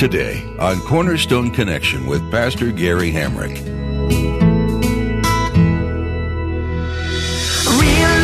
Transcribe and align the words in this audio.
Today 0.00 0.40
on 0.58 0.80
Cornerstone 0.80 1.50
Connection 1.50 2.06
with 2.06 2.30
Pastor 2.30 2.72
Gary 2.72 3.12
Hamrick. 3.12 3.50
Real 3.50 3.58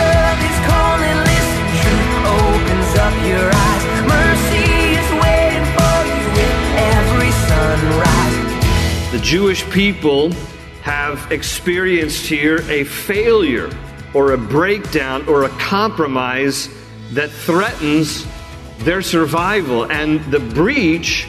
love 0.01 0.41
is 0.41 0.59
calling, 0.65 1.19
listen, 1.29 1.69
truth 1.83 2.25
opens 2.25 2.97
up 2.97 3.13
your 3.27 3.51
eyes. 3.53 3.85
Mercy 4.09 4.97
is 4.97 5.09
waiting 5.21 5.67
for 5.77 5.97
you 6.09 6.25
with 6.33 6.57
every 6.97 7.29
sunrise. 7.45 9.13
The 9.13 9.21
Jewish 9.23 9.69
people 9.69 10.33
have 10.81 11.31
experienced 11.31 12.25
here 12.25 12.65
a 12.71 12.85
failure 12.85 13.69
or 14.15 14.33
a 14.33 14.39
breakdown 14.39 15.29
or 15.29 15.45
a 15.45 15.51
compromise 15.59 16.71
that 17.13 17.31
threatens 17.31 18.25
their 18.79 19.03
survival. 19.03 19.91
And 19.91 20.21
the 20.31 20.41
breach, 20.41 21.29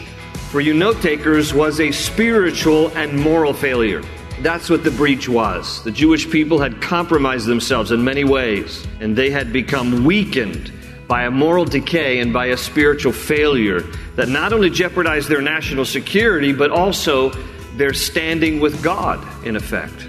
for 0.52 0.62
you 0.62 0.74
note 0.74 1.02
takers, 1.02 1.54
was 1.54 1.80
a 1.80 1.92
spiritual 1.92 2.90
and 2.98 3.20
moral 3.20 3.54
failure. 3.54 4.04
That's 4.42 4.70
what 4.70 4.84
the 4.84 4.92
breach 4.92 5.28
was. 5.28 5.84
The 5.84 5.92
Jewish 5.92 6.30
people 6.30 6.60
had 6.60 6.82
compromised 6.82 7.48
themselves 7.48 7.92
in 7.92 8.04
many 8.04 8.24
ways, 8.24 8.86
and 9.00 9.16
they 9.16 9.32
had 9.32 9.52
become 9.52 10.04
weakened 10.06 10.72
by 11.08 11.24
a 11.24 11.32
moral 11.32 11.66
decay 11.66 12.20
and 12.20 12.32
by 12.32 12.48
a 12.48 12.58
spiritual 12.58 13.14
failure 13.14 13.82
that 14.16 14.28
not 14.28 14.54
only 14.54 14.70
jeopardized 14.70 15.30
their 15.30 15.42
national 15.42 15.86
security, 15.86 16.54
but 16.54 16.70
also 16.70 17.30
their 17.78 17.94
standing 17.94 18.60
with 18.60 18.84
God, 18.84 19.26
in 19.46 19.56
effect. 19.56 20.08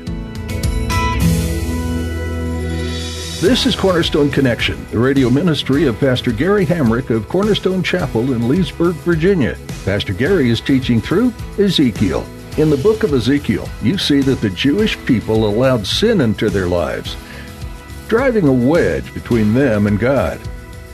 This 3.40 3.66
is 3.66 3.76
Cornerstone 3.76 4.32
Connection, 4.32 4.84
the 4.90 4.98
radio 4.98 5.30
ministry 5.30 5.86
of 5.86 6.00
Pastor 6.00 6.32
Gary 6.32 6.66
Hamrick 6.66 7.08
of 7.10 7.28
Cornerstone 7.28 7.84
Chapel 7.84 8.32
in 8.32 8.48
Leesburg, 8.48 8.96
Virginia. 8.96 9.56
Pastor 9.84 10.12
Gary 10.12 10.50
is 10.50 10.60
teaching 10.60 11.00
through 11.00 11.32
Ezekiel. 11.56 12.26
In 12.56 12.68
the 12.68 12.76
book 12.76 13.04
of 13.04 13.12
Ezekiel, 13.12 13.68
you 13.80 13.96
see 13.96 14.22
that 14.22 14.40
the 14.40 14.50
Jewish 14.50 14.98
people 15.06 15.48
allowed 15.48 15.86
sin 15.86 16.20
into 16.20 16.50
their 16.50 16.66
lives, 16.66 17.16
driving 18.08 18.48
a 18.48 18.52
wedge 18.52 19.14
between 19.14 19.54
them 19.54 19.86
and 19.86 20.00
God. 20.00 20.40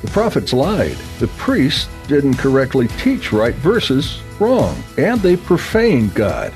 The 0.03 0.11
prophets 0.11 0.53
lied. 0.53 0.99
The 1.21 1.29
priests 1.39 1.89
didn't 2.09 2.37
correctly 2.37 2.89
teach 2.99 3.33
right 3.33 3.55
verses 3.55 4.21
wrong, 4.39 4.85
and 4.99 5.19
they 5.23 5.39
profaned 5.39 6.13
God. 6.15 6.53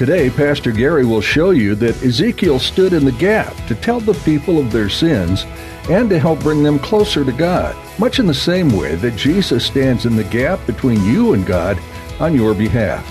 Today, 0.00 0.30
Pastor 0.30 0.72
Gary 0.72 1.04
will 1.04 1.20
show 1.20 1.50
you 1.50 1.74
that 1.74 2.02
Ezekiel 2.02 2.58
stood 2.58 2.94
in 2.94 3.04
the 3.04 3.12
gap 3.12 3.54
to 3.66 3.74
tell 3.74 4.00
the 4.00 4.14
people 4.24 4.58
of 4.58 4.72
their 4.72 4.88
sins 4.88 5.44
and 5.90 6.08
to 6.08 6.18
help 6.18 6.40
bring 6.40 6.62
them 6.62 6.78
closer 6.78 7.22
to 7.22 7.32
God, 7.32 7.76
much 7.98 8.18
in 8.18 8.26
the 8.26 8.32
same 8.32 8.70
way 8.70 8.94
that 8.94 9.14
Jesus 9.14 9.66
stands 9.66 10.06
in 10.06 10.16
the 10.16 10.24
gap 10.24 10.58
between 10.64 11.04
you 11.04 11.34
and 11.34 11.44
God 11.44 11.78
on 12.18 12.34
your 12.34 12.54
behalf. 12.54 13.06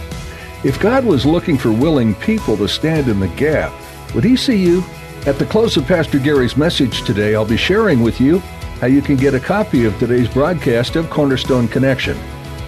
If 0.66 0.80
God 0.80 1.06
was 1.06 1.28
looking 1.28 1.60
for 1.60 1.72
willing 1.72 2.16
people 2.16 2.58
to 2.58 2.68
stand 2.68 3.08
in 3.08 3.20
the 3.20 3.28
gap, 3.28 3.72
would 4.16 4.24
he 4.24 4.36
see 4.36 4.58
you? 4.58 4.84
At 5.28 5.38
the 5.38 5.46
close 5.46 5.78
of 5.78 5.86
Pastor 5.86 6.18
Gary's 6.18 6.58
message 6.58 7.04
today, 7.04 7.36
I'll 7.36 7.46
be 7.46 7.56
sharing 7.56 8.02
with 8.02 8.20
you 8.20 8.40
how 8.80 8.88
you 8.88 9.04
can 9.04 9.16
get 9.16 9.36
a 9.36 9.40
copy 9.40 9.86
of 9.86 9.96
today's 10.00 10.28
broadcast 10.28 10.96
of 10.96 11.12
Cornerstone 11.12 11.68
Connection. 11.68 12.18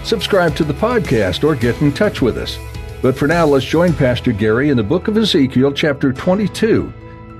Subscribe 0.04 0.54
to 0.54 0.62
the 0.62 0.74
podcast 0.74 1.42
or 1.42 1.56
get 1.56 1.82
in 1.82 1.92
touch 1.92 2.22
with 2.22 2.38
us. 2.38 2.56
But 3.02 3.16
for 3.16 3.26
now, 3.26 3.44
let's 3.46 3.66
join 3.66 3.92
Pastor 3.92 4.30
Gary 4.30 4.70
in 4.70 4.76
the 4.76 4.82
book 4.84 5.08
of 5.08 5.16
Ezekiel, 5.16 5.72
chapter 5.72 6.12
22, 6.12 6.92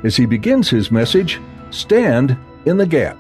as 0.02 0.16
he 0.16 0.26
begins 0.26 0.68
his 0.68 0.90
message 0.90 1.40
Stand 1.70 2.36
in 2.66 2.76
the 2.76 2.86
Gap. 2.86 3.16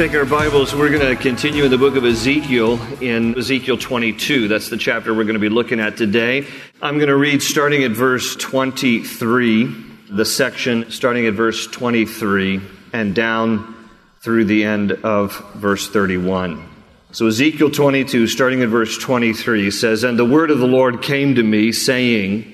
Take 0.00 0.14
our 0.14 0.24
Bibles. 0.24 0.74
We're 0.74 0.88
going 0.88 1.14
to 1.14 1.22
continue 1.22 1.64
in 1.64 1.70
the 1.70 1.76
book 1.76 1.94
of 1.94 2.06
Ezekiel 2.06 2.80
in 3.02 3.36
Ezekiel 3.36 3.76
22. 3.76 4.48
That's 4.48 4.70
the 4.70 4.78
chapter 4.78 5.12
we're 5.12 5.24
going 5.24 5.34
to 5.34 5.38
be 5.38 5.50
looking 5.50 5.78
at 5.78 5.98
today. 5.98 6.46
I'm 6.80 6.96
going 6.96 7.10
to 7.10 7.16
read 7.16 7.42
starting 7.42 7.84
at 7.84 7.90
verse 7.90 8.34
23, 8.36 9.74
the 10.08 10.24
section 10.24 10.90
starting 10.90 11.26
at 11.26 11.34
verse 11.34 11.66
23 11.66 12.62
and 12.94 13.14
down 13.14 13.90
through 14.22 14.46
the 14.46 14.64
end 14.64 14.92
of 14.92 15.38
verse 15.56 15.86
31. 15.90 16.66
So 17.12 17.26
Ezekiel 17.26 17.70
22, 17.70 18.26
starting 18.26 18.62
at 18.62 18.70
verse 18.70 18.96
23, 18.96 19.70
says, 19.70 20.02
And 20.02 20.18
the 20.18 20.24
word 20.24 20.50
of 20.50 20.60
the 20.60 20.66
Lord 20.66 21.02
came 21.02 21.34
to 21.34 21.42
me, 21.42 21.72
saying, 21.72 22.50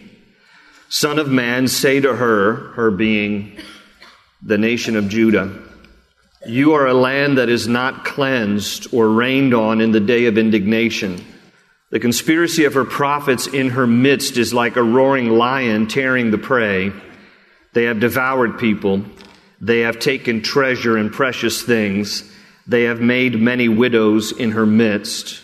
Son 0.88 1.20
of 1.20 1.30
man, 1.30 1.68
say 1.68 2.00
to 2.00 2.16
her, 2.16 2.72
her 2.72 2.90
being 2.90 3.56
the 4.42 4.58
nation 4.58 4.96
of 4.96 5.08
Judah, 5.08 5.62
you 6.48 6.74
are 6.74 6.86
a 6.86 6.94
land 6.94 7.38
that 7.38 7.48
is 7.48 7.66
not 7.66 8.04
cleansed 8.04 8.92
or 8.92 9.08
rained 9.08 9.54
on 9.54 9.80
in 9.80 9.92
the 9.92 10.00
day 10.00 10.26
of 10.26 10.38
indignation. 10.38 11.24
The 11.90 12.00
conspiracy 12.00 12.64
of 12.64 12.74
her 12.74 12.84
prophets 12.84 13.46
in 13.46 13.70
her 13.70 13.86
midst 13.86 14.36
is 14.36 14.52
like 14.52 14.76
a 14.76 14.82
roaring 14.82 15.30
lion 15.30 15.86
tearing 15.86 16.30
the 16.30 16.38
prey. 16.38 16.92
They 17.72 17.84
have 17.84 18.00
devoured 18.00 18.58
people. 18.58 19.02
They 19.60 19.80
have 19.80 19.98
taken 19.98 20.42
treasure 20.42 20.96
and 20.96 21.12
precious 21.12 21.62
things. 21.62 22.30
They 22.66 22.84
have 22.84 23.00
made 23.00 23.40
many 23.40 23.68
widows 23.68 24.32
in 24.32 24.52
her 24.52 24.66
midst. 24.66 25.40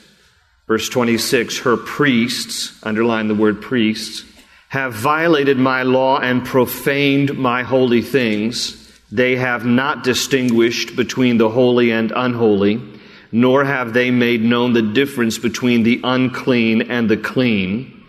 Verse 0.67 0.89
26 0.89 1.59
Her 1.59 1.77
priests, 1.77 2.79
underline 2.83 3.29
the 3.29 3.35
word 3.35 3.63
priests, 3.63 4.25
have 4.69 4.95
violated 4.95 5.59
my 5.59 5.83
law 5.83 6.19
and 6.19 6.45
profaned 6.45 7.37
my 7.39 7.63
holy 7.63 8.03
things. 8.03 8.82
They 9.13 9.37
have 9.37 9.67
not 9.67 10.05
distinguished 10.05 10.97
between 10.97 11.37
the 11.37 11.51
holy 11.51 11.93
and 11.93 12.11
unholy, 12.17 12.81
nor 13.31 13.63
have 13.63 13.93
they 13.93 14.11
made 14.11 14.43
known 14.43 14.73
the 14.73 14.81
difference 14.81 15.37
between 15.37 15.83
the 15.83 16.01
unclean 16.03 16.91
and 16.91 17.11
the 17.11 17.19
clean. 17.19 18.05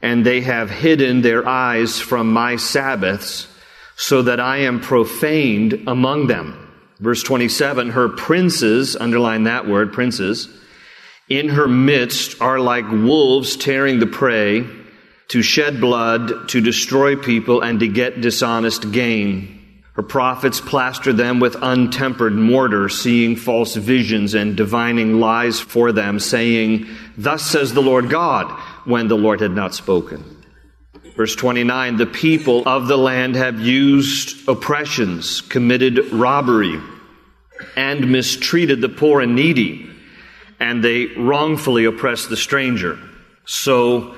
And 0.00 0.24
they 0.24 0.42
have 0.42 0.70
hidden 0.70 1.22
their 1.22 1.46
eyes 1.46 1.98
from 1.98 2.32
my 2.32 2.54
Sabbaths, 2.54 3.48
so 3.96 4.22
that 4.22 4.38
I 4.38 4.58
am 4.58 4.80
profaned 4.80 5.82
among 5.88 6.28
them. 6.28 6.60
Verse 7.00 7.24
27 7.24 7.90
Her 7.90 8.08
princes, 8.08 8.94
underline 8.94 9.44
that 9.44 9.66
word, 9.66 9.92
princes, 9.92 10.48
in 11.28 11.48
her 11.48 11.66
midst 11.66 12.40
are 12.40 12.60
like 12.60 12.88
wolves 12.88 13.56
tearing 13.56 13.98
the 13.98 14.06
prey, 14.06 14.64
to 15.28 15.42
shed 15.42 15.80
blood, 15.80 16.48
to 16.50 16.60
destroy 16.60 17.16
people, 17.16 17.60
and 17.60 17.80
to 17.80 17.88
get 17.88 18.20
dishonest 18.20 18.92
gain. 18.92 19.63
Her 19.94 20.02
prophets 20.02 20.60
plaster 20.60 21.12
them 21.12 21.38
with 21.38 21.56
untempered 21.62 22.34
mortar, 22.34 22.88
seeing 22.88 23.36
false 23.36 23.76
visions 23.76 24.34
and 24.34 24.56
divining 24.56 25.20
lies 25.20 25.60
for 25.60 25.92
them, 25.92 26.18
saying, 26.18 26.88
Thus 27.16 27.46
says 27.46 27.72
the 27.72 27.82
Lord 27.82 28.10
God, 28.10 28.50
when 28.84 29.06
the 29.06 29.16
Lord 29.16 29.40
had 29.40 29.52
not 29.52 29.72
spoken. 29.72 30.42
Verse 31.16 31.36
29 31.36 31.96
The 31.96 32.06
people 32.06 32.66
of 32.66 32.88
the 32.88 32.98
land 32.98 33.36
have 33.36 33.60
used 33.60 34.48
oppressions, 34.48 35.40
committed 35.42 36.12
robbery, 36.12 36.80
and 37.76 38.10
mistreated 38.10 38.80
the 38.80 38.88
poor 38.88 39.20
and 39.20 39.36
needy, 39.36 39.88
and 40.58 40.82
they 40.82 41.06
wrongfully 41.06 41.84
oppressed 41.84 42.30
the 42.30 42.36
stranger. 42.36 42.98
So 43.44 44.16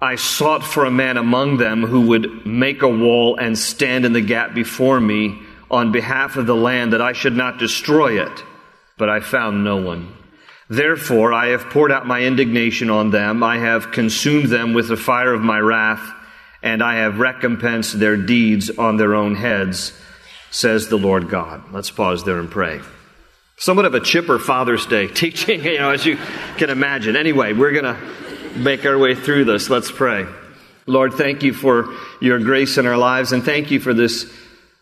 I 0.00 0.16
sought 0.16 0.62
for 0.62 0.84
a 0.84 0.90
man 0.90 1.16
among 1.16 1.56
them 1.56 1.82
who 1.82 2.08
would 2.08 2.46
make 2.46 2.82
a 2.82 2.88
wall 2.88 3.36
and 3.36 3.58
stand 3.58 4.04
in 4.04 4.12
the 4.12 4.20
gap 4.20 4.54
before 4.54 5.00
me 5.00 5.38
on 5.70 5.90
behalf 5.90 6.36
of 6.36 6.46
the 6.46 6.56
land 6.56 6.92
that 6.92 7.00
I 7.00 7.12
should 7.12 7.34
not 7.34 7.58
destroy 7.58 8.22
it. 8.22 8.44
But 8.98 9.08
I 9.08 9.20
found 9.20 9.64
no 9.64 9.76
one. 9.76 10.14
Therefore, 10.68 11.32
I 11.32 11.48
have 11.48 11.70
poured 11.70 11.92
out 11.92 12.06
my 12.06 12.22
indignation 12.22 12.90
on 12.90 13.10
them. 13.10 13.42
I 13.42 13.58
have 13.58 13.92
consumed 13.92 14.48
them 14.48 14.74
with 14.74 14.88
the 14.88 14.96
fire 14.96 15.32
of 15.32 15.40
my 15.40 15.58
wrath, 15.58 16.12
and 16.62 16.82
I 16.82 16.96
have 16.96 17.18
recompensed 17.18 17.98
their 17.98 18.16
deeds 18.16 18.70
on 18.70 18.96
their 18.96 19.14
own 19.14 19.36
heads, 19.36 19.92
says 20.50 20.88
the 20.88 20.98
Lord 20.98 21.28
God. 21.30 21.62
Let's 21.72 21.90
pause 21.90 22.24
there 22.24 22.38
and 22.38 22.50
pray. 22.50 22.80
Somewhat 23.58 23.86
of 23.86 23.94
a 23.94 24.00
chipper 24.00 24.38
Father's 24.38 24.84
Day 24.86 25.06
teaching, 25.06 25.64
you 25.64 25.78
know, 25.78 25.90
as 25.90 26.04
you 26.04 26.18
can 26.58 26.68
imagine. 26.68 27.16
Anyway, 27.16 27.52
we're 27.52 27.72
going 27.72 27.84
to 27.84 28.25
make 28.58 28.84
our 28.84 28.98
way 28.98 29.14
through 29.14 29.44
this. 29.44 29.70
Let's 29.70 29.90
pray. 29.90 30.26
Lord, 30.86 31.14
thank 31.14 31.42
you 31.42 31.52
for 31.52 31.92
your 32.20 32.38
grace 32.38 32.78
in 32.78 32.86
our 32.86 32.96
lives, 32.96 33.32
and 33.32 33.44
thank 33.44 33.70
you 33.70 33.80
for 33.80 33.92
this 33.92 34.32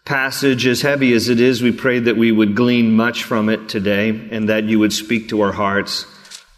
passage, 0.05 0.67
as 0.67 0.83
heavy 0.83 1.15
as 1.15 1.29
it 1.29 1.41
is. 1.41 1.63
We 1.63 1.73
pray 1.73 1.99
that 2.01 2.17
we 2.17 2.31
would 2.31 2.55
glean 2.55 2.93
much 2.93 3.25
from 3.25 3.49
it 3.49 3.69
today, 3.69 4.11
and 4.31 4.49
that 4.49 4.65
you 4.65 4.79
would 4.79 4.93
speak 4.93 5.31
to 5.31 5.41
our 5.41 5.53
hearts 5.53 6.07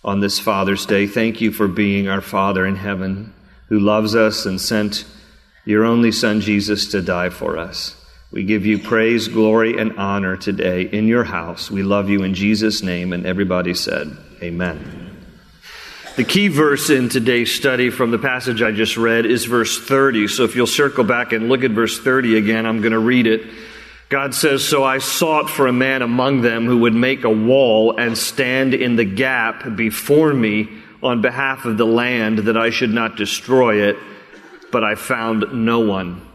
on 0.04 0.20
this 0.20 0.38
Father's 0.38 0.86
Day. 0.86 1.06
Thank 1.06 1.40
you 1.40 1.52
for 1.52 1.68
being 1.68 2.08
our 2.08 2.20
Father 2.20 2.66
in 2.66 2.76
heaven, 2.76 3.32
who 3.68 3.78
loves 3.78 4.14
us 4.14 4.46
and 4.46 4.60
sent 4.60 5.04
your 5.64 5.84
only 5.84 6.12
Son, 6.12 6.40
Jesus, 6.40 6.86
to 6.92 7.02
die 7.02 7.30
for 7.30 7.56
us. 7.56 7.96
We 8.32 8.44
give 8.44 8.66
you 8.66 8.78
praise, 8.78 9.28
glory, 9.28 9.78
and 9.78 9.98
honor 9.98 10.36
today 10.36 10.82
in 10.82 11.06
your 11.06 11.24
house. 11.24 11.70
We 11.70 11.82
love 11.82 12.10
you 12.10 12.22
in 12.22 12.34
Jesus' 12.34 12.82
name. 12.82 13.12
And 13.12 13.24
everybody 13.26 13.74
said, 13.74 14.16
Amen. 14.42 15.05
The 16.16 16.24
key 16.24 16.48
verse 16.48 16.88
in 16.88 17.10
today's 17.10 17.54
study 17.54 17.90
from 17.90 18.10
the 18.10 18.18
passage 18.18 18.62
I 18.62 18.72
just 18.72 18.96
read 18.96 19.26
is 19.26 19.44
verse 19.44 19.78
30. 19.78 20.28
So 20.28 20.44
if 20.44 20.56
you'll 20.56 20.66
circle 20.66 21.04
back 21.04 21.32
and 21.32 21.50
look 21.50 21.62
at 21.62 21.72
verse 21.72 22.00
30 22.00 22.38
again, 22.38 22.64
I'm 22.64 22.80
going 22.80 22.92
to 22.94 22.98
read 22.98 23.26
it. 23.26 23.42
God 24.08 24.34
says, 24.34 24.64
So 24.64 24.82
I 24.82 24.96
sought 24.96 25.50
for 25.50 25.66
a 25.66 25.74
man 25.74 26.00
among 26.00 26.40
them 26.40 26.64
who 26.64 26.78
would 26.78 26.94
make 26.94 27.24
a 27.24 27.30
wall 27.30 27.98
and 27.98 28.16
stand 28.16 28.72
in 28.72 28.96
the 28.96 29.04
gap 29.04 29.76
before 29.76 30.32
me 30.32 30.70
on 31.02 31.20
behalf 31.20 31.66
of 31.66 31.76
the 31.76 31.84
land 31.84 32.38
that 32.38 32.56
I 32.56 32.70
should 32.70 32.94
not 32.94 33.16
destroy 33.16 33.86
it, 33.86 33.98
but 34.72 34.82
I 34.82 34.94
found 34.94 35.44
no 35.52 35.80
one. 35.80 36.26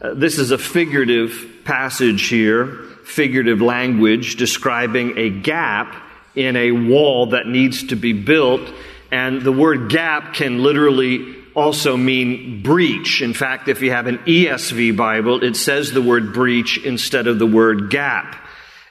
Uh, 0.00 0.14
this 0.14 0.36
is 0.36 0.50
a 0.50 0.58
figurative 0.58 1.60
passage 1.62 2.26
here, 2.26 2.66
figurative 3.04 3.60
language 3.60 4.34
describing 4.34 5.16
a 5.16 5.30
gap 5.30 5.94
in 6.34 6.56
a 6.56 6.72
wall 6.72 7.26
that 7.26 7.46
needs 7.46 7.84
to 7.84 7.94
be 7.94 8.12
built. 8.12 8.62
And 9.12 9.42
the 9.42 9.52
word 9.52 9.90
gap 9.90 10.32
can 10.32 10.62
literally 10.62 11.36
also 11.54 11.98
mean 11.98 12.62
breach. 12.62 13.20
In 13.20 13.34
fact, 13.34 13.68
if 13.68 13.82
you 13.82 13.90
have 13.90 14.06
an 14.06 14.18
ESV 14.20 14.96
Bible, 14.96 15.44
it 15.44 15.54
says 15.54 15.92
the 15.92 16.00
word 16.00 16.32
breach 16.32 16.78
instead 16.78 17.26
of 17.26 17.38
the 17.38 17.46
word 17.46 17.90
gap. 17.90 18.34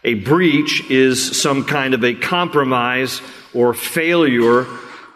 A 0.04 0.14
breach 0.14 0.90
is 0.92 1.42
some 1.42 1.66
kind 1.66 1.96
of 1.96 2.04
a 2.04 2.14
compromise 2.14 3.20
or 3.54 3.74
failure 3.74 4.68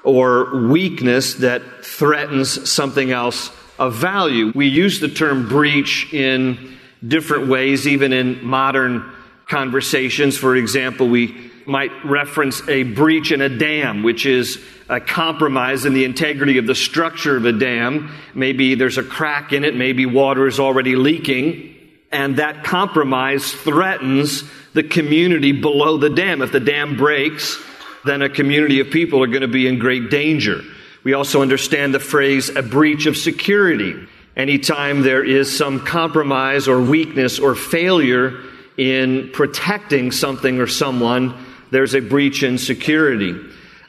or 0.04 0.68
weakness 0.70 1.36
that 1.36 1.86
threatens 1.86 2.70
something 2.70 3.12
else 3.12 3.52
of 3.78 3.94
value. 3.94 4.52
We 4.56 4.68
use 4.68 5.00
the 5.00 5.08
term 5.08 5.48
breach 5.48 6.12
in 6.14 6.78
different 7.08 7.48
ways, 7.48 7.88
even 7.88 8.12
in 8.12 8.44
modern 8.44 9.12
conversations. 9.48 10.36
For 10.38 10.56
example, 10.56 11.08
we 11.08 11.52
might 11.68 11.92
reference 12.06 12.68
a 12.68 12.84
breach 12.84 13.32
in 13.32 13.42
a 13.42 13.50
dam, 13.50 14.04
which 14.04 14.26
is 14.26 14.64
a 14.90 15.00
compromise 15.00 15.86
in 15.86 15.94
the 15.94 16.06
integrity 16.06 16.58
of 16.58 16.68
the 16.68 16.76
structure 16.76 17.36
of 17.36 17.46
a 17.46 17.52
dam. 17.52 18.14
Maybe 18.34 18.76
there's 18.76 18.98
a 18.98 19.04
crack 19.04 19.52
in 19.54 19.64
it, 19.64 19.76
maybe 19.76 20.06
water 20.06 20.48
is 20.48 20.60
already 20.60 20.96
leaking, 20.96 21.76
and 22.12 22.38
that 22.38 22.64
compromise 22.64 23.52
threatens 23.52 24.44
the 24.74 24.84
community 24.84 25.52
below 25.52 25.98
the 25.98 26.10
dam. 26.10 26.42
If 26.42 26.52
the 26.52 26.60
dam 26.60 26.98
breaks, 26.98 27.58
then 28.04 28.22
a 28.22 28.30
community 28.30 28.80
of 28.80 28.92
people 28.92 29.24
are 29.24 29.28
going 29.28 29.42
to 29.42 29.48
be 29.48 29.68
in 29.68 29.80
great 29.80 30.10
danger. 30.10 30.62
We 31.04 31.14
also 31.14 31.42
understand 31.42 31.94
the 31.94 32.00
phrase 32.00 32.50
a 32.50 32.62
breach 32.62 33.06
of 33.06 33.18
security. 33.18 34.08
Anytime 34.36 35.02
there 35.02 35.24
is 35.24 35.56
some 35.56 35.80
compromise 35.80 36.68
or 36.68 36.82
weakness 36.82 37.40
or 37.40 37.56
failure 37.56 38.42
in 38.78 39.30
protecting 39.32 40.12
something 40.12 40.60
or 40.60 40.68
someone, 40.68 41.45
there's 41.72 41.96
a 41.96 42.02
breach 42.02 42.44
in 42.44 42.58
security. 42.58 43.36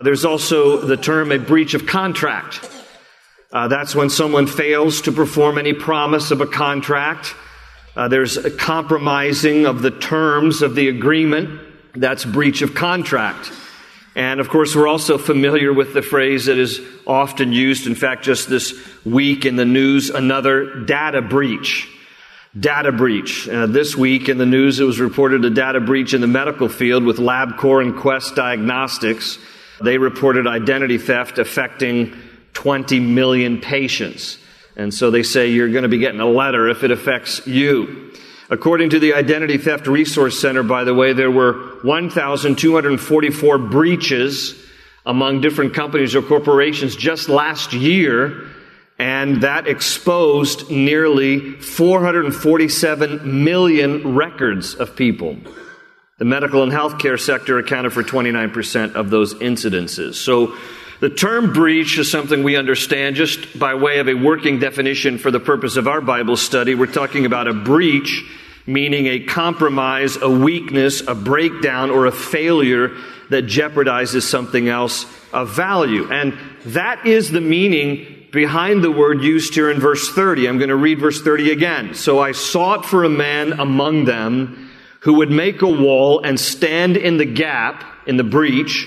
There's 0.00 0.24
also 0.24 0.78
the 0.78 0.96
term 0.96 1.32
a 1.32 1.38
breach 1.38 1.74
of 1.74 1.86
contract. 1.86 2.68
Uh, 3.52 3.68
that's 3.68 3.94
when 3.94 4.10
someone 4.10 4.46
fails 4.46 5.02
to 5.02 5.12
perform 5.12 5.56
any 5.56 5.72
promise 5.72 6.30
of 6.30 6.40
a 6.40 6.46
contract. 6.46 7.34
Uh, 7.96 8.08
there's 8.08 8.36
a 8.36 8.50
compromising 8.50 9.64
of 9.66 9.80
the 9.80 9.90
terms 9.90 10.62
of 10.62 10.74
the 10.74 10.88
agreement. 10.88 11.60
That's 11.94 12.24
breach 12.24 12.60
of 12.60 12.74
contract. 12.74 13.50
And 14.14 14.40
of 14.40 14.48
course, 14.48 14.74
we're 14.74 14.88
also 14.88 15.18
familiar 15.18 15.72
with 15.72 15.94
the 15.94 16.02
phrase 16.02 16.46
that 16.46 16.58
is 16.58 16.80
often 17.06 17.52
used. 17.52 17.86
In 17.86 17.94
fact, 17.94 18.24
just 18.24 18.48
this 18.48 18.74
week 19.04 19.44
in 19.44 19.56
the 19.56 19.64
news, 19.64 20.10
another 20.10 20.84
data 20.84 21.22
breach. 21.22 21.88
Data 22.58 22.92
breach. 22.92 23.48
Uh, 23.48 23.66
this 23.66 23.96
week 23.96 24.28
in 24.28 24.38
the 24.38 24.46
news, 24.46 24.80
it 24.80 24.84
was 24.84 24.98
reported 24.98 25.44
a 25.44 25.50
data 25.50 25.80
breach 25.80 26.14
in 26.14 26.20
the 26.22 26.26
medical 26.26 26.68
field 26.68 27.04
with 27.04 27.18
LabCorp 27.18 27.82
and 27.82 27.96
Quest 27.96 28.34
Diagnostics. 28.34 29.38
They 29.82 29.98
reported 29.98 30.46
identity 30.46 30.96
theft 30.96 31.38
affecting 31.38 32.16
20 32.54 33.00
million 33.00 33.60
patients. 33.60 34.38
And 34.76 34.94
so 34.94 35.10
they 35.10 35.22
say 35.22 35.48
you're 35.48 35.70
going 35.70 35.82
to 35.82 35.88
be 35.88 35.98
getting 35.98 36.20
a 36.20 36.28
letter 36.28 36.68
if 36.68 36.82
it 36.82 36.90
affects 36.90 37.46
you. 37.46 38.12
According 38.48 38.90
to 38.90 39.00
the 39.00 39.14
Identity 39.14 39.58
Theft 39.58 39.86
Resource 39.86 40.40
Center, 40.40 40.62
by 40.62 40.84
the 40.84 40.94
way, 40.94 41.12
there 41.12 41.30
were 41.30 41.78
1,244 41.82 43.58
breaches 43.58 44.54
among 45.04 45.40
different 45.40 45.74
companies 45.74 46.14
or 46.14 46.22
corporations 46.22 46.94
just 46.94 47.28
last 47.28 47.72
year, 47.72 48.46
and 48.98 49.42
that 49.42 49.66
exposed 49.66 50.70
nearly 50.70 51.52
447 51.60 53.44
million 53.44 54.14
records 54.14 54.74
of 54.74 54.96
people. 54.96 55.36
The 56.18 56.24
medical 56.24 56.62
and 56.62 56.72
healthcare 56.72 57.20
sector 57.20 57.58
accounted 57.58 57.92
for 57.92 58.02
29% 58.02 58.94
of 58.94 59.10
those 59.10 59.34
incidences. 59.34 60.14
So 60.14 60.56
the 61.00 61.10
term 61.10 61.52
breach 61.52 61.98
is 61.98 62.10
something 62.10 62.42
we 62.42 62.56
understand 62.56 63.16
just 63.16 63.58
by 63.58 63.74
way 63.74 63.98
of 63.98 64.08
a 64.08 64.14
working 64.14 64.58
definition 64.58 65.18
for 65.18 65.30
the 65.30 65.40
purpose 65.40 65.76
of 65.76 65.86
our 65.86 66.00
Bible 66.00 66.38
study. 66.38 66.74
We're 66.74 66.86
talking 66.86 67.26
about 67.26 67.48
a 67.48 67.52
breach, 67.52 68.24
meaning 68.66 69.06
a 69.06 69.20
compromise, 69.20 70.16
a 70.16 70.30
weakness, 70.30 71.06
a 71.06 71.14
breakdown, 71.14 71.90
or 71.90 72.06
a 72.06 72.12
failure 72.12 72.96
that 73.28 73.44
jeopardizes 73.44 74.22
something 74.22 74.68
else 74.68 75.04
of 75.34 75.50
value. 75.50 76.10
And 76.10 76.38
that 76.64 77.04
is 77.04 77.30
the 77.30 77.42
meaning 77.42 78.15
behind 78.36 78.84
the 78.84 78.90
word 78.92 79.22
used 79.22 79.54
here 79.54 79.70
in 79.70 79.80
verse 79.80 80.10
30. 80.10 80.46
I'm 80.46 80.58
going 80.58 80.68
to 80.68 80.76
read 80.76 81.00
verse 81.00 81.20
30 81.22 81.50
again. 81.50 81.94
So 81.94 82.20
I 82.20 82.32
sought 82.32 82.84
for 82.84 83.02
a 83.02 83.08
man 83.08 83.58
among 83.58 84.04
them 84.04 84.70
who 85.00 85.14
would 85.14 85.30
make 85.30 85.62
a 85.62 85.66
wall 85.66 86.20
and 86.22 86.38
stand 86.38 86.96
in 86.96 87.16
the 87.16 87.24
gap, 87.24 87.82
in 88.06 88.18
the 88.18 88.24
breach, 88.24 88.86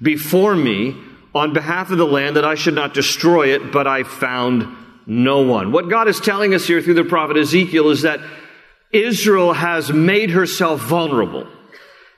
before 0.00 0.54
me 0.54 0.96
on 1.34 1.52
behalf 1.52 1.90
of 1.90 1.98
the 1.98 2.06
land 2.06 2.36
that 2.36 2.44
I 2.44 2.54
should 2.54 2.74
not 2.74 2.94
destroy 2.94 3.48
it, 3.48 3.72
but 3.72 3.88
I 3.88 4.04
found 4.04 4.76
no 5.06 5.42
one. 5.42 5.72
What 5.72 5.90
God 5.90 6.06
is 6.06 6.20
telling 6.20 6.54
us 6.54 6.64
here 6.64 6.80
through 6.80 6.94
the 6.94 7.04
prophet 7.04 7.36
Ezekiel 7.36 7.90
is 7.90 8.02
that 8.02 8.20
Israel 8.92 9.52
has 9.52 9.92
made 9.92 10.30
herself 10.30 10.80
vulnerable, 10.82 11.48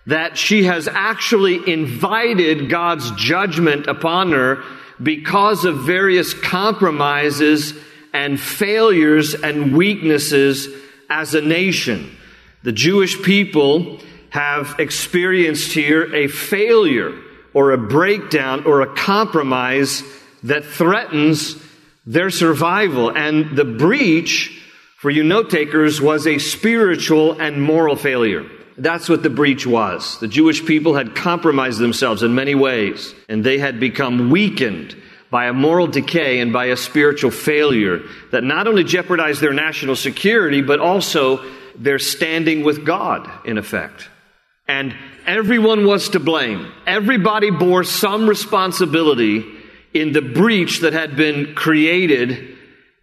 that 0.05 0.37
she 0.37 0.65
has 0.65 0.89
actually 0.89 1.73
invited 1.73 2.69
God's 2.69 3.11
judgment 3.13 3.87
upon 3.87 4.33
her 4.33 4.63
because 5.03 5.65
of 5.65 5.81
various 5.81 6.35
compromises 6.35 7.75
and 8.13 8.41
failures 8.41 9.35
and 9.35 9.77
weaknesses 9.77 10.69
as 11.11 11.35
a 11.35 11.41
nation. 11.41 12.17
The 12.63 12.73
Jewish 12.73 13.23
people 13.23 14.01
have 14.31 14.77
experienced 14.79 15.73
here 15.73 16.15
a 16.15 16.29
failure 16.29 17.19
or 17.55 17.73
a 17.73 17.79
breakdown 17.79 18.65
or 18.65 18.83
a 18.83 18.95
compromise 18.95 20.03
that 20.43 20.65
threatens 20.65 21.57
their 22.05 22.31
survival. 22.31 23.11
And 23.11 23.57
the 23.57 23.65
breach, 23.65 24.63
for 24.99 25.11
you 25.11 25.25
note 25.25 25.51
takers, 25.51 26.01
was 26.01 26.27
a 26.27 26.39
spiritual 26.39 27.41
and 27.41 27.63
moral 27.63 27.97
failure. 27.97 28.45
That's 28.79 29.09
what 29.09 29.23
the 29.23 29.31
breach 29.31 29.67
was. 29.67 30.19
The 30.21 30.29
Jewish 30.29 30.65
people 30.65 30.95
had 30.95 31.15
compromised 31.15 31.79
themselves 31.79 32.23
in 32.23 32.35
many 32.35 32.55
ways, 32.55 33.15
and 33.29 33.43
they 33.43 33.59
had 33.59 33.81
become 33.81 34.31
weakened 34.31 34.95
by 35.31 35.47
a 35.47 35.53
moral 35.53 35.87
decay 35.87 36.41
and 36.41 36.53
by 36.53 36.67
a 36.67 36.77
spiritual 36.77 37.31
failure 37.31 38.01
that 38.33 38.45
not 38.45 38.69
only 38.69 38.85
jeopardized 38.85 39.41
their 39.41 39.53
national 39.53 39.97
security, 39.97 40.63
but 40.63 40.79
also 40.79 41.45
their 41.75 41.99
standing 41.99 42.65
with 42.65 42.85
God, 42.85 43.29
in 43.45 43.59
effect. 43.59 44.09
And 44.69 44.95
everyone 45.27 45.87
was 45.87 46.11
to 46.11 46.21
blame. 46.21 46.73
Everybody 46.87 47.51
bore 47.51 47.85
some 47.85 48.29
responsibility 48.29 49.45
in 49.95 50.13
the 50.13 50.23
breach 50.23 50.81
that 50.81 50.93
had 50.93 51.17
been 51.17 51.55
created 51.55 52.57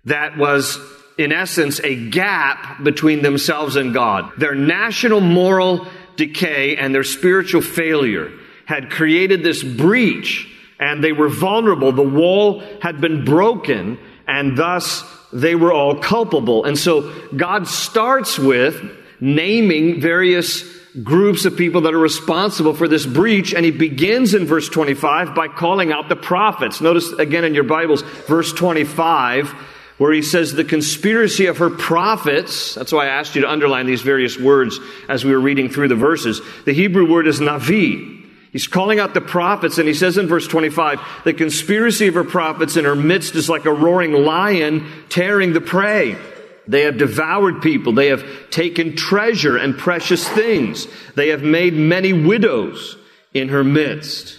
that 0.06 0.38
was, 0.38 0.78
in 1.18 1.32
essence, 1.32 1.80
a 1.82 2.10
gap 2.10 2.84
between 2.84 3.22
themselves 3.22 3.76
and 3.76 3.94
God. 3.94 4.32
Their 4.38 4.56
national 4.56 5.22
moral 5.22 5.88
decay 6.16 6.76
and 6.76 6.94
their 6.94 7.04
spiritual 7.04 7.62
failure 7.62 8.32
had 8.66 8.90
created 8.90 9.44
this 9.44 9.64
breach 9.64 10.50
and 10.80 11.04
they 11.04 11.12
were 11.12 11.30
vulnerable. 11.30 11.92
The 11.92 12.02
wall 12.02 12.62
had 12.82 13.00
been 13.00 13.26
broken 13.26 14.00
and 14.28 14.58
thus 14.58 15.04
they 15.32 15.56
were 15.56 15.74
all 15.74 15.96
culpable. 15.96 16.66
And 16.66 16.78
so 16.78 17.14
God 17.36 17.68
starts 17.68 18.38
with 18.38 18.82
naming 19.20 20.02
various 20.02 20.64
groups 21.02 21.46
of 21.46 21.58
people 21.58 21.82
that 21.82 21.94
are 21.94 22.00
responsible 22.00 22.74
for 22.74 22.88
this 22.88 23.06
breach. 23.06 23.54
And 23.54 23.66
he 23.66 23.72
begins 23.72 24.34
in 24.34 24.46
verse 24.46 24.70
25 24.70 25.34
by 25.34 25.48
calling 25.48 25.92
out 25.92 26.10
the 26.10 26.16
prophets. 26.16 26.82
Notice 26.82 27.12
again 27.14 27.44
in 27.44 27.54
your 27.54 27.64
Bibles, 27.64 28.04
verse 28.28 28.54
25, 28.54 29.56
where 30.04 30.12
he 30.12 30.22
says 30.22 30.52
the 30.52 30.66
conspiracy 30.66 31.46
of 31.46 31.60
her 31.60 31.70
prophets. 31.70 32.76
That's 32.76 32.92
why 32.92 33.06
I 33.06 33.12
asked 33.12 33.36
you 33.36 33.42
to 33.44 33.50
underline 33.50 33.86
these 33.86 34.02
various 34.02 34.38
words 34.38 34.78
as 35.08 35.24
we 35.24 35.32
were 35.32 35.40
reading 35.40 35.70
through 35.70 35.88
the 35.88 35.96
verses. 35.96 36.42
The 36.66 36.74
Hebrew 36.74 37.10
word 37.10 37.26
is 37.26 37.40
navi. 37.40 38.22
He's 38.52 38.68
calling 38.68 39.00
out 39.00 39.14
the 39.14 39.22
prophets, 39.22 39.78
and 39.78 39.88
he 39.88 39.94
says 39.94 40.18
in 40.18 40.28
verse 40.28 40.46
25, 40.46 41.00
the 41.24 41.34
conspiracy 41.34 42.08
of 42.08 42.16
her 42.16 42.26
prophets 42.26 42.76
in 42.76 42.84
her 42.84 42.98
midst 42.98 43.36
is 43.36 43.48
like 43.48 43.64
a 43.64 43.72
roaring 43.72 44.12
lion 44.12 44.92
tearing 45.08 45.54
the 45.54 45.62
prey. 45.62 46.18
They 46.68 46.82
have 46.82 46.98
devoured 46.98 47.62
people. 47.62 47.94
They 47.94 48.08
have 48.08 48.26
taken 48.50 48.98
treasure 48.98 49.56
and 49.56 49.78
precious 49.78 50.28
things. 50.28 50.86
They 51.16 51.30
have 51.30 51.44
made 51.44 51.76
many 51.76 52.12
widows 52.12 52.98
in 53.34 53.48
her 53.48 53.64
midst. 53.64 54.38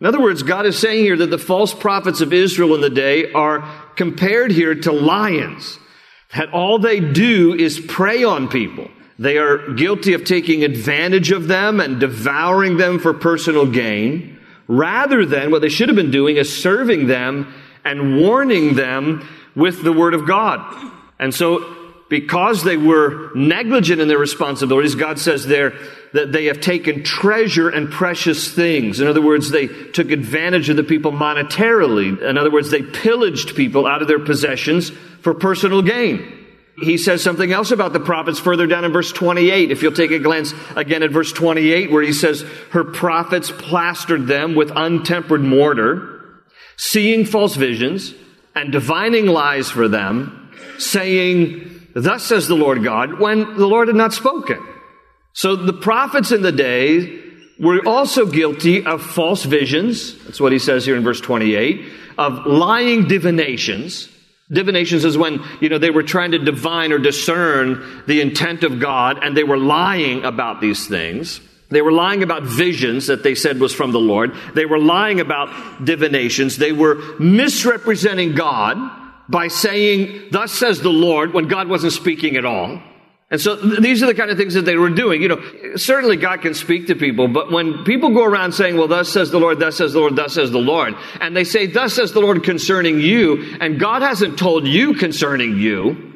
In 0.00 0.06
other 0.06 0.20
words, 0.20 0.42
God 0.42 0.64
is 0.64 0.78
saying 0.78 1.04
here 1.04 1.16
that 1.18 1.30
the 1.30 1.38
false 1.38 1.74
prophets 1.74 2.22
of 2.22 2.32
Israel 2.32 2.74
in 2.74 2.80
the 2.80 2.88
day 2.88 3.32
are 3.32 3.68
compared 4.00 4.50
here 4.50 4.74
to 4.74 4.90
lions. 4.90 5.78
That 6.34 6.54
all 6.54 6.78
they 6.78 7.00
do 7.00 7.52
is 7.52 7.78
prey 7.78 8.24
on 8.24 8.48
people. 8.48 8.90
They 9.18 9.36
are 9.36 9.74
guilty 9.74 10.14
of 10.14 10.24
taking 10.24 10.64
advantage 10.64 11.30
of 11.32 11.48
them 11.48 11.80
and 11.80 12.00
devouring 12.00 12.78
them 12.78 12.98
for 12.98 13.12
personal 13.12 13.66
gain, 13.66 14.38
rather 14.66 15.26
than 15.26 15.50
what 15.50 15.60
they 15.60 15.68
should 15.68 15.90
have 15.90 15.96
been 15.96 16.10
doing 16.10 16.38
is 16.38 16.62
serving 16.62 17.08
them 17.08 17.52
and 17.84 18.18
warning 18.18 18.74
them 18.74 19.28
with 19.54 19.82
the 19.82 19.92
Word 19.92 20.14
of 20.14 20.26
God. 20.26 20.58
And 21.18 21.34
so, 21.34 21.58
because 22.10 22.62
they 22.62 22.76
were 22.76 23.30
negligent 23.34 24.00
in 24.00 24.08
their 24.08 24.18
responsibilities, 24.18 24.94
God 24.94 25.18
says 25.18 25.46
there 25.46 25.72
that 26.12 26.32
they 26.32 26.46
have 26.46 26.60
taken 26.60 27.02
treasure 27.02 27.70
and 27.70 27.90
precious 27.90 28.52
things. 28.52 29.00
In 29.00 29.06
other 29.06 29.22
words, 29.22 29.50
they 29.50 29.68
took 29.68 30.10
advantage 30.10 30.68
of 30.68 30.76
the 30.76 30.82
people 30.82 31.12
monetarily. 31.12 32.20
In 32.20 32.36
other 32.36 32.50
words, 32.50 32.70
they 32.70 32.82
pillaged 32.82 33.56
people 33.56 33.86
out 33.86 34.02
of 34.02 34.08
their 34.08 34.18
possessions 34.18 34.90
for 35.22 35.32
personal 35.32 35.80
gain 35.80 36.36
he 36.82 36.96
says 36.96 37.22
something 37.22 37.52
else 37.52 37.70
about 37.70 37.92
the 37.92 38.00
prophets 38.00 38.38
further 38.38 38.66
down 38.66 38.84
in 38.84 38.92
verse 38.92 39.12
28. 39.12 39.70
If 39.70 39.82
you'll 39.82 39.92
take 39.92 40.10
a 40.10 40.18
glance 40.18 40.54
again 40.76 41.02
at 41.02 41.10
verse 41.10 41.32
28, 41.32 41.90
where 41.90 42.02
he 42.02 42.12
says, 42.12 42.42
Her 42.70 42.84
prophets 42.84 43.50
plastered 43.50 44.26
them 44.26 44.54
with 44.54 44.70
untempered 44.70 45.42
mortar, 45.42 46.40
seeing 46.76 47.26
false 47.26 47.56
visions 47.56 48.14
and 48.54 48.72
divining 48.72 49.26
lies 49.26 49.70
for 49.70 49.88
them, 49.88 50.50
saying, 50.78 51.79
Thus 52.02 52.24
says 52.24 52.48
the 52.48 52.54
Lord 52.54 52.82
God, 52.82 53.20
when 53.20 53.56
the 53.56 53.66
Lord 53.66 53.88
had 53.88 53.96
not 53.96 54.12
spoken. 54.12 54.64
So 55.32 55.56
the 55.56 55.72
prophets 55.72 56.32
in 56.32 56.42
the 56.42 56.52
day 56.52 57.20
were 57.58 57.80
also 57.86 58.26
guilty 58.26 58.84
of 58.84 59.02
false 59.02 59.44
visions. 59.44 60.22
That's 60.24 60.40
what 60.40 60.52
he 60.52 60.58
says 60.58 60.84
here 60.84 60.96
in 60.96 61.02
verse 61.02 61.20
28, 61.20 61.92
of 62.18 62.46
lying 62.46 63.06
divinations 63.06 64.08
Divinations 64.52 65.04
is 65.04 65.16
when, 65.16 65.44
you 65.60 65.68
know, 65.68 65.78
they 65.78 65.90
were 65.90 66.02
trying 66.02 66.32
to 66.32 66.38
divine 66.38 66.92
or 66.92 66.98
discern 66.98 68.02
the 68.06 68.20
intent 68.20 68.64
of 68.64 68.80
God 68.80 69.22
and 69.22 69.36
they 69.36 69.44
were 69.44 69.56
lying 69.56 70.24
about 70.24 70.60
these 70.60 70.88
things. 70.88 71.40
They 71.68 71.82
were 71.82 71.92
lying 71.92 72.24
about 72.24 72.42
visions 72.42 73.06
that 73.06 73.22
they 73.22 73.36
said 73.36 73.60
was 73.60 73.72
from 73.72 73.92
the 73.92 74.00
Lord. 74.00 74.34
They 74.54 74.66
were 74.66 74.80
lying 74.80 75.20
about 75.20 75.84
divinations. 75.84 76.56
They 76.56 76.72
were 76.72 76.96
misrepresenting 77.20 78.34
God 78.34 78.76
by 79.30 79.48
saying, 79.48 80.28
thus 80.30 80.52
says 80.52 80.80
the 80.80 80.90
Lord, 80.90 81.32
when 81.32 81.48
God 81.48 81.68
wasn't 81.68 81.92
speaking 81.92 82.36
at 82.36 82.44
all. 82.44 82.82
And 83.30 83.40
so 83.40 83.56
th- 83.56 83.80
these 83.80 84.02
are 84.02 84.06
the 84.06 84.14
kind 84.14 84.30
of 84.30 84.36
things 84.36 84.54
that 84.54 84.64
they 84.64 84.76
were 84.76 84.90
doing. 84.90 85.22
You 85.22 85.28
know, 85.28 85.76
certainly 85.76 86.16
God 86.16 86.42
can 86.42 86.52
speak 86.52 86.88
to 86.88 86.96
people, 86.96 87.28
but 87.28 87.52
when 87.52 87.84
people 87.84 88.10
go 88.10 88.24
around 88.24 88.52
saying, 88.52 88.76
well, 88.76 88.88
thus 88.88 89.08
says 89.08 89.30
the 89.30 89.38
Lord, 89.38 89.60
thus 89.60 89.76
says 89.76 89.92
the 89.92 90.00
Lord, 90.00 90.16
thus 90.16 90.34
says 90.34 90.50
the 90.50 90.58
Lord, 90.58 90.94
and 91.20 91.36
they 91.36 91.44
say, 91.44 91.66
thus 91.66 91.94
says 91.94 92.12
the 92.12 92.20
Lord 92.20 92.42
concerning 92.42 92.98
you, 92.98 93.56
and 93.60 93.78
God 93.78 94.02
hasn't 94.02 94.38
told 94.38 94.66
you 94.66 94.94
concerning 94.94 95.58
you, 95.58 96.12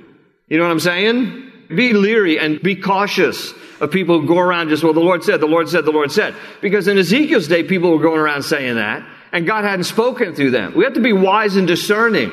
you 0.49 0.59
know 0.59 0.65
what 0.65 0.73
I'm 0.73 0.81
saying? 0.81 1.53
Be 1.69 1.93
leery 1.93 2.39
and 2.39 2.61
be 2.61 2.77
cautious 2.77 3.55
of 3.81 3.91
people 3.91 4.21
who 4.21 4.27
go 4.27 4.39
around 4.39 4.69
just, 4.69 4.83
well, 4.83 4.93
the 4.93 5.01
Lord 5.01 5.25
said, 5.25 5.41
the 5.41 5.47
Lord 5.47 5.69
said, 5.69 5.85
the 5.85 5.93
Lord 5.93 6.11
said. 6.11 6.35
Because 6.61 6.89
in 6.89 6.99
Ezekiel's 6.99 7.49
day, 7.49 7.63
people 7.63 7.91
were 7.93 8.03
going 8.03 8.21
around 8.21 8.43
saying 8.43 8.75
that, 8.75 9.07
and 9.33 9.47
God 9.47 9.65
hadn't 9.65 9.85
spoken 9.85 10.35
through 10.35 10.51
them. 10.51 10.75
We 10.75 10.85
have 10.85 10.95
to 10.95 11.01
be 11.01 11.13
wise 11.13 11.57
and 11.57 11.67
discerning, 11.67 12.33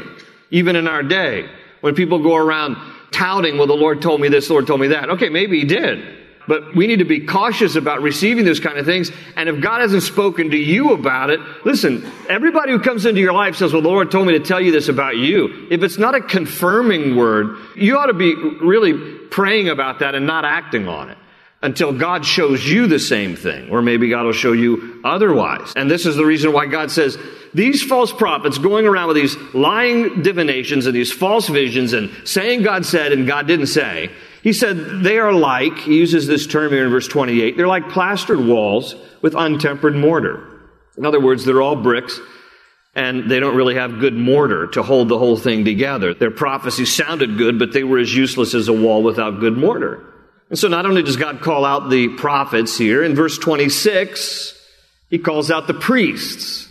even 0.52 0.76
in 0.76 0.88
our 0.88 1.02
day, 1.02 1.50
when 1.82 1.96
people 1.96 2.20
go 2.20 2.36
around 2.36 2.78
touting, 3.12 3.58
well, 3.58 3.68
the 3.68 3.74
Lord 3.74 4.02
told 4.02 4.22
me 4.22 4.30
this, 4.30 4.48
the 4.48 4.54
Lord 4.54 4.68
told 4.68 4.80
me 4.80 4.88
that. 4.88 5.10
Okay, 5.12 5.30
maybe 5.30 5.60
He 5.60 5.66
did. 5.66 6.20
But 6.48 6.76
we 6.76 6.88
need 6.88 7.00
to 7.00 7.06
be 7.06 7.22
cautious 7.22 7.76
about 7.76 8.02
receiving 8.02 8.46
those 8.46 8.60
kind 8.60 8.78
of 8.78 8.86
things. 8.86 9.12
And 9.36 9.48
if 9.48 9.62
God 9.62 9.82
hasn't 9.82 10.04
spoken 10.04 10.50
to 10.52 10.58
you 10.58 10.92
about 10.92 11.30
it, 11.30 11.40
listen, 11.66 12.10
everybody 12.28 12.72
who 12.72 12.80
comes 12.80 13.06
into 13.06 13.22
your 13.22 13.34
life 13.34 13.56
says, 13.56 13.74
well, 13.74 13.82
the 13.82 13.90
Lord 13.90 14.12
told 14.12 14.28
me 14.28 14.34
to 14.34 14.44
tell 14.44 14.60
you 14.60 14.72
this 14.72 14.90
about 14.90 15.18
you. 15.18 15.68
If 15.70 15.84
it's 15.84 15.98
not 15.98 16.16
a 16.16 16.22
confirming 16.22 17.16
word, 17.16 17.58
you 17.76 17.98
ought 17.98 18.08
to 18.08 18.14
be 18.14 18.36
really 18.36 19.20
praying 19.30 19.70
about 19.70 20.00
that 20.00 20.16
and 20.16 20.26
not 20.26 20.44
acting 20.44 20.88
on 20.88 21.10
it 21.10 21.18
until 21.62 21.94
God 21.94 22.26
shows 22.26 22.68
you 22.68 22.88
the 22.88 23.00
same 23.00 23.36
thing, 23.36 23.70
or 23.70 23.82
maybe 23.82 24.10
God 24.10 24.26
will 24.26 24.34
show 24.34 24.52
you 24.52 25.02
otherwise. 25.04 25.74
And 25.76 25.90
this 25.90 26.06
is 26.06 26.16
the 26.16 26.26
reason 26.26 26.54
why 26.54 26.66
God 26.66 26.90
says, 26.90 27.18
these 27.54 27.84
false 27.84 28.12
prophets 28.12 28.58
going 28.58 28.88
around 28.88 29.08
with 29.08 29.18
these 29.18 29.36
lying 29.54 30.24
divinations 30.24 30.86
and 30.86 30.96
these 30.96 31.12
false 31.12 31.48
visions 31.48 31.94
and 31.94 32.10
saying 32.24 32.64
God 32.64 32.86
said 32.86 33.12
and 33.12 33.28
God 33.28 33.46
didn't 33.46 33.68
say, 33.68 34.10
he 34.42 34.54
said 34.54 35.04
they 35.04 35.20
are 35.20 35.34
like, 35.34 35.78
he 35.80 35.98
uses 35.98 36.26
this 36.28 36.48
term 36.48 36.72
here 36.72 36.86
in 36.86 36.92
verse 36.92 37.08
28, 37.08 37.58
they're 37.58 37.68
like 37.68 37.90
plastered 37.90 38.40
walls 38.40 38.96
with 39.22 39.34
untempered 39.34 39.96
mortar. 39.96 40.48
In 40.98 41.06
other 41.06 41.20
words, 41.20 41.46
they're 41.46 41.62
all 41.62 41.76
bricks 41.76 42.20
and 42.96 43.30
they 43.30 43.40
don't 43.40 43.56
really 43.56 43.76
have 43.76 44.00
good 44.00 44.16
mortar 44.16 44.68
to 44.68 44.84
hold 44.84 45.10
the 45.10 45.18
whole 45.18 45.38
thing 45.38 45.64
together. 45.64 46.14
Their 46.14 46.32
prophecies 46.32 46.94
sounded 46.94 47.38
good, 47.38 47.60
but 47.60 47.72
they 47.72 47.84
were 47.84 48.00
as 48.00 48.14
useless 48.14 48.54
as 48.54 48.68
a 48.68 48.74
wall 48.74 49.04
without 49.04 49.40
good 49.40 49.58
mortar. 49.58 50.11
And 50.52 50.60
so 50.60 50.68
not 50.68 50.86
only 50.86 51.02
does 51.02 51.16
God 51.16 51.40
call 51.40 51.64
out 51.64 51.90
the 51.90 52.10
prophets 52.10 52.78
here, 52.78 53.06
in 53.06 53.16
verse 53.16 53.38
26, 53.38 54.54
he 55.10 55.18
calls 55.18 55.50
out 55.50 55.66
the 55.66 55.74
priests. 55.74 56.68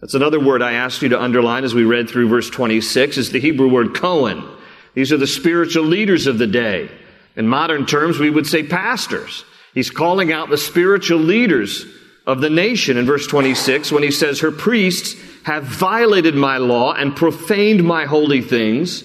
That's 0.00 0.14
another 0.14 0.38
word 0.38 0.62
I 0.62 0.74
asked 0.74 1.02
you 1.02 1.08
to 1.08 1.20
underline 1.20 1.64
as 1.64 1.74
we 1.74 1.82
read 1.82 2.08
through 2.08 2.28
verse 2.28 2.48
26 2.48 3.18
is 3.18 3.32
the 3.32 3.40
Hebrew 3.40 3.68
word 3.68 3.96
Cohen. 3.96 4.48
These 4.94 5.12
are 5.12 5.16
the 5.16 5.26
spiritual 5.26 5.82
leaders 5.82 6.28
of 6.28 6.38
the 6.38 6.46
day. 6.46 6.88
In 7.34 7.48
modern 7.48 7.84
terms, 7.84 8.20
we 8.20 8.30
would 8.30 8.46
say 8.46 8.62
pastors. 8.62 9.44
He's 9.74 9.90
calling 9.90 10.32
out 10.32 10.48
the 10.48 10.56
spiritual 10.56 11.18
leaders 11.18 11.84
of 12.28 12.40
the 12.40 12.48
nation 12.48 12.96
in 12.96 13.06
verse 13.06 13.26
26 13.26 13.90
when 13.90 14.04
he 14.04 14.12
says, 14.12 14.38
Her 14.38 14.52
priests 14.52 15.16
have 15.42 15.64
violated 15.64 16.36
my 16.36 16.58
law 16.58 16.92
and 16.92 17.16
profaned 17.16 17.82
my 17.82 18.04
holy 18.04 18.40
things. 18.40 19.02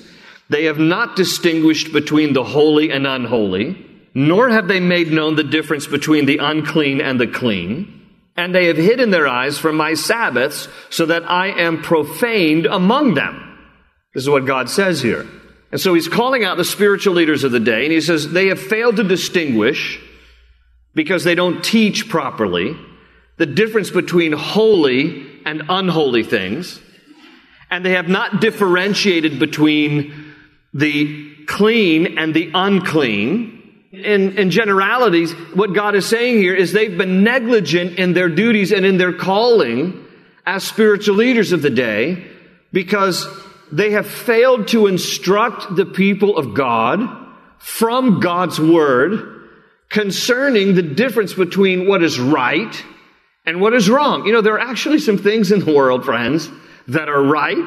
They 0.47 0.65
have 0.65 0.77
not 0.77 1.15
distinguished 1.15 1.91
between 1.91 2.33
the 2.33 2.43
holy 2.43 2.91
and 2.91 3.07
unholy 3.07 3.87
nor 4.13 4.49
have 4.49 4.67
they 4.67 4.79
made 4.79 5.11
known 5.11 5.35
the 5.35 5.43
difference 5.43 5.87
between 5.87 6.25
the 6.25 6.37
unclean 6.37 7.01
and 7.01 7.19
the 7.19 7.27
clean. 7.27 7.99
And 8.35 8.53
they 8.55 8.65
have 8.67 8.77
hidden 8.77 9.09
their 9.11 9.27
eyes 9.27 9.57
from 9.57 9.75
my 9.75 9.93
Sabbaths 9.93 10.67
so 10.89 11.05
that 11.05 11.29
I 11.29 11.47
am 11.47 11.81
profaned 11.81 12.65
among 12.65 13.13
them. 13.13 13.47
This 14.13 14.23
is 14.23 14.29
what 14.29 14.45
God 14.45 14.69
says 14.69 15.01
here. 15.01 15.27
And 15.71 15.79
so 15.79 15.93
he's 15.93 16.07
calling 16.07 16.43
out 16.43 16.57
the 16.57 16.65
spiritual 16.65 17.13
leaders 17.13 17.43
of 17.43 17.51
the 17.51 17.59
day 17.59 17.83
and 17.83 17.93
he 17.93 18.01
says 18.01 18.31
they 18.31 18.47
have 18.47 18.59
failed 18.59 18.97
to 18.97 19.03
distinguish 19.03 20.01
because 20.93 21.23
they 21.23 21.35
don't 21.35 21.63
teach 21.63 22.09
properly 22.09 22.75
the 23.37 23.45
difference 23.45 23.89
between 23.89 24.33
holy 24.33 25.25
and 25.45 25.63
unholy 25.69 26.23
things. 26.23 26.81
And 27.69 27.85
they 27.85 27.91
have 27.91 28.09
not 28.09 28.41
differentiated 28.41 29.39
between 29.39 30.33
the 30.73 31.35
clean 31.45 32.17
and 32.17 32.33
the 32.33 32.51
unclean 32.53 33.60
in, 33.91 34.37
in 34.37 34.51
generalities, 34.51 35.33
what 35.53 35.73
God 35.73 35.95
is 35.95 36.05
saying 36.05 36.37
here 36.37 36.55
is 36.55 36.71
they've 36.71 36.97
been 36.97 37.23
negligent 37.23 37.99
in 37.99 38.13
their 38.13 38.29
duties 38.29 38.71
and 38.71 38.85
in 38.85 38.97
their 38.97 39.13
calling 39.13 40.05
as 40.45 40.63
spiritual 40.63 41.15
leaders 41.15 41.51
of 41.51 41.61
the 41.61 41.69
day 41.69 42.25
because 42.71 43.27
they 43.71 43.91
have 43.91 44.07
failed 44.07 44.69
to 44.69 44.87
instruct 44.87 45.75
the 45.75 45.85
people 45.85 46.37
of 46.37 46.53
God 46.53 46.99
from 47.57 48.19
God's 48.21 48.59
word 48.59 49.49
concerning 49.89 50.73
the 50.73 50.81
difference 50.81 51.33
between 51.33 51.87
what 51.87 52.01
is 52.01 52.19
right 52.19 52.83
and 53.45 53.59
what 53.59 53.73
is 53.73 53.89
wrong. 53.89 54.25
You 54.25 54.31
know, 54.31 54.41
there 54.41 54.55
are 54.55 54.59
actually 54.59 54.99
some 54.99 55.17
things 55.17 55.51
in 55.51 55.59
the 55.59 55.75
world, 55.75 56.05
friends, 56.05 56.49
that 56.87 57.09
are 57.09 57.21
right 57.21 57.57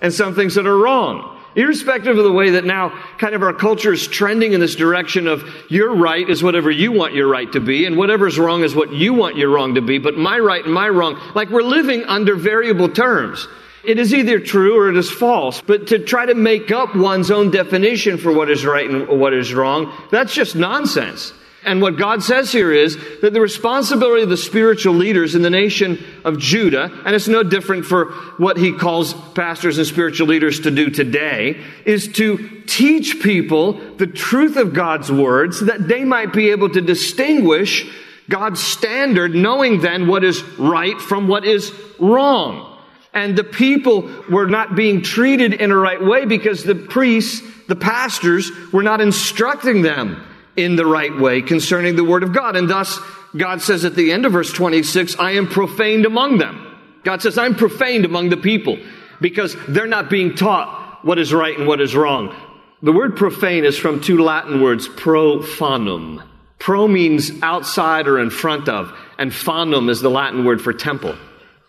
and 0.00 0.12
some 0.12 0.34
things 0.34 0.56
that 0.56 0.66
are 0.66 0.76
wrong. 0.76 1.31
Irrespective 1.54 2.16
of 2.16 2.24
the 2.24 2.32
way 2.32 2.50
that 2.50 2.64
now 2.64 2.90
kind 3.18 3.34
of 3.34 3.42
our 3.42 3.52
culture 3.52 3.92
is 3.92 4.06
trending 4.08 4.54
in 4.54 4.60
this 4.60 4.74
direction 4.74 5.26
of 5.26 5.44
your 5.68 5.94
right 5.94 6.28
is 6.28 6.42
whatever 6.42 6.70
you 6.70 6.92
want 6.92 7.14
your 7.14 7.28
right 7.28 7.50
to 7.52 7.60
be, 7.60 7.84
and 7.84 7.96
whatever's 7.96 8.38
wrong 8.38 8.64
is 8.64 8.74
what 8.74 8.92
you 8.92 9.12
want 9.12 9.36
your 9.36 9.50
wrong 9.50 9.74
to 9.74 9.82
be, 9.82 9.98
but 9.98 10.16
my 10.16 10.38
right 10.38 10.64
and 10.64 10.72
my 10.72 10.88
wrong, 10.88 11.20
like 11.34 11.50
we're 11.50 11.62
living 11.62 12.04
under 12.04 12.34
variable 12.36 12.88
terms. 12.88 13.46
It 13.84 13.98
is 13.98 14.14
either 14.14 14.38
true 14.38 14.78
or 14.78 14.88
it 14.88 14.96
is 14.96 15.10
false, 15.10 15.60
but 15.60 15.88
to 15.88 15.98
try 15.98 16.24
to 16.24 16.34
make 16.34 16.70
up 16.70 16.94
one's 16.94 17.30
own 17.30 17.50
definition 17.50 18.16
for 18.16 18.32
what 18.32 18.48
is 18.48 18.64
right 18.64 18.88
and 18.88 19.08
what 19.20 19.34
is 19.34 19.52
wrong, 19.52 19.92
that's 20.10 20.32
just 20.32 20.54
nonsense. 20.54 21.32
And 21.64 21.80
what 21.80 21.96
God 21.96 22.24
says 22.24 22.50
here 22.50 22.72
is 22.72 22.96
that 23.20 23.32
the 23.32 23.40
responsibility 23.40 24.22
of 24.22 24.28
the 24.28 24.36
spiritual 24.36 24.94
leaders 24.94 25.36
in 25.36 25.42
the 25.42 25.50
nation 25.50 26.04
of 26.24 26.38
Judah, 26.38 26.90
and 27.04 27.14
it's 27.14 27.28
no 27.28 27.44
different 27.44 27.84
for 27.86 28.06
what 28.36 28.56
he 28.56 28.72
calls 28.72 29.14
pastors 29.34 29.78
and 29.78 29.86
spiritual 29.86 30.26
leaders 30.26 30.60
to 30.60 30.72
do 30.72 30.90
today, 30.90 31.62
is 31.84 32.08
to 32.14 32.62
teach 32.66 33.20
people 33.22 33.74
the 33.96 34.08
truth 34.08 34.56
of 34.56 34.74
God's 34.74 35.10
word 35.12 35.54
so 35.54 35.66
that 35.66 35.86
they 35.86 36.04
might 36.04 36.32
be 36.32 36.50
able 36.50 36.68
to 36.70 36.80
distinguish 36.80 37.86
God's 38.28 38.62
standard, 38.62 39.34
knowing 39.34 39.80
then 39.80 40.08
what 40.08 40.24
is 40.24 40.42
right 40.58 41.00
from 41.00 41.28
what 41.28 41.44
is 41.44 41.72
wrong. 42.00 42.76
And 43.14 43.36
the 43.36 43.44
people 43.44 44.10
were 44.28 44.46
not 44.46 44.74
being 44.74 45.02
treated 45.02 45.54
in 45.54 45.70
a 45.70 45.76
right 45.76 46.02
way 46.02 46.24
because 46.24 46.64
the 46.64 46.74
priests, 46.74 47.42
the 47.68 47.76
pastors, 47.76 48.50
were 48.72 48.82
not 48.82 49.00
instructing 49.00 49.82
them 49.82 50.24
in 50.56 50.76
the 50.76 50.86
right 50.86 51.16
way 51.16 51.42
concerning 51.42 51.96
the 51.96 52.04
Word 52.04 52.22
of 52.22 52.32
God. 52.32 52.56
And 52.56 52.68
thus, 52.68 52.98
God 53.36 53.62
says 53.62 53.84
at 53.84 53.94
the 53.94 54.12
end 54.12 54.26
of 54.26 54.32
verse 54.32 54.52
26, 54.52 55.18
I 55.18 55.32
am 55.32 55.46
profaned 55.46 56.06
among 56.06 56.38
them. 56.38 56.68
God 57.04 57.22
says, 57.22 57.38
I'm 57.38 57.54
profaned 57.54 58.04
among 58.04 58.28
the 58.28 58.36
people 58.36 58.78
because 59.20 59.56
they're 59.68 59.86
not 59.86 60.10
being 60.10 60.34
taught 60.34 61.00
what 61.02 61.18
is 61.18 61.32
right 61.32 61.56
and 61.58 61.66
what 61.66 61.80
is 61.80 61.96
wrong. 61.96 62.34
The 62.82 62.92
word 62.92 63.16
profane 63.16 63.64
is 63.64 63.78
from 63.78 64.00
two 64.00 64.18
Latin 64.18 64.60
words, 64.60 64.88
profanum. 64.88 66.22
Pro 66.58 66.86
means 66.86 67.30
outside 67.42 68.06
or 68.06 68.20
in 68.20 68.30
front 68.30 68.68
of, 68.68 68.92
and 69.18 69.32
fanum 69.32 69.88
is 69.88 70.00
the 70.00 70.10
Latin 70.10 70.44
word 70.44 70.60
for 70.60 70.72
temple. 70.72 71.16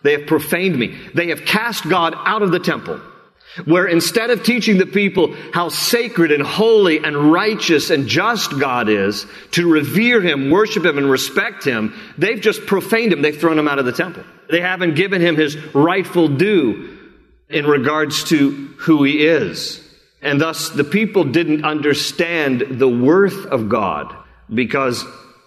They 0.02 0.12
have 0.12 0.26
profaned 0.26 0.78
me. 0.78 0.96
They 1.14 1.28
have 1.28 1.44
cast 1.44 1.88
God 1.88 2.14
out 2.16 2.42
of 2.42 2.52
the 2.52 2.58
temple. 2.58 3.00
Where 3.64 3.86
instead 3.86 4.30
of 4.30 4.42
teaching 4.42 4.78
the 4.78 4.86
people 4.86 5.34
how 5.52 5.68
sacred 5.68 6.32
and 6.32 6.42
holy 6.42 6.98
and 6.98 7.32
righteous 7.32 7.90
and 7.90 8.08
just 8.08 8.58
God 8.58 8.88
is, 8.88 9.26
to 9.52 9.70
revere 9.70 10.20
Him, 10.20 10.50
worship 10.50 10.84
Him, 10.84 10.98
and 10.98 11.08
respect 11.08 11.64
Him, 11.64 11.94
they've 12.18 12.40
just 12.40 12.66
profaned 12.66 13.12
Him. 13.12 13.22
They've 13.22 13.38
thrown 13.38 13.58
Him 13.58 13.68
out 13.68 13.78
of 13.78 13.84
the 13.84 13.92
temple. 13.92 14.24
They 14.50 14.60
haven't 14.60 14.96
given 14.96 15.20
Him 15.20 15.36
His 15.36 15.56
rightful 15.74 16.28
due 16.28 16.98
in 17.48 17.66
regards 17.66 18.24
to 18.24 18.50
who 18.78 19.04
He 19.04 19.24
is. 19.24 19.80
And 20.20 20.40
thus 20.40 20.70
the 20.70 20.84
people 20.84 21.24
didn't 21.24 21.64
understand 21.64 22.62
the 22.68 22.88
worth 22.88 23.46
of 23.46 23.68
God 23.68 24.16
because 24.52 25.04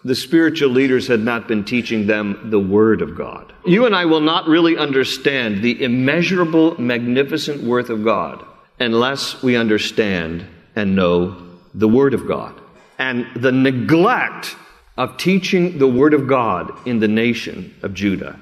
the 0.07 0.15
spiritual 0.15 0.69
leaders 0.69 1.07
had 1.07 1.19
not 1.19 1.47
been 1.47 1.65
teaching 1.65 2.07
them 2.07 2.49
the 2.49 2.59
Word 2.59 3.01
of 3.01 3.15
God. 3.15 3.53
You 3.65 3.85
and 3.85 3.93
I 3.93 4.05
will 4.05 4.21
not 4.21 4.47
really 4.47 4.77
understand 4.77 5.61
the 5.61 5.83
immeasurable, 5.83 6.79
magnificent 6.79 7.61
worth 7.63 7.89
of 7.89 8.03
God 8.03 8.45
unless 8.79 9.43
we 9.43 9.57
understand 9.57 10.45
and 10.75 10.95
know 10.95 11.35
the 11.73 11.89
Word 11.89 12.13
of 12.13 12.25
God. 12.25 12.59
And 12.97 13.27
the 13.35 13.51
neglect 13.51 14.55
of 14.95 15.17
teaching 15.17 15.77
the 15.77 15.87
Word 15.87 16.13
of 16.13 16.27
God 16.27 16.71
in 16.87 16.99
the 16.99 17.09
nation 17.09 17.75
of 17.83 17.93
Judah 17.93 18.39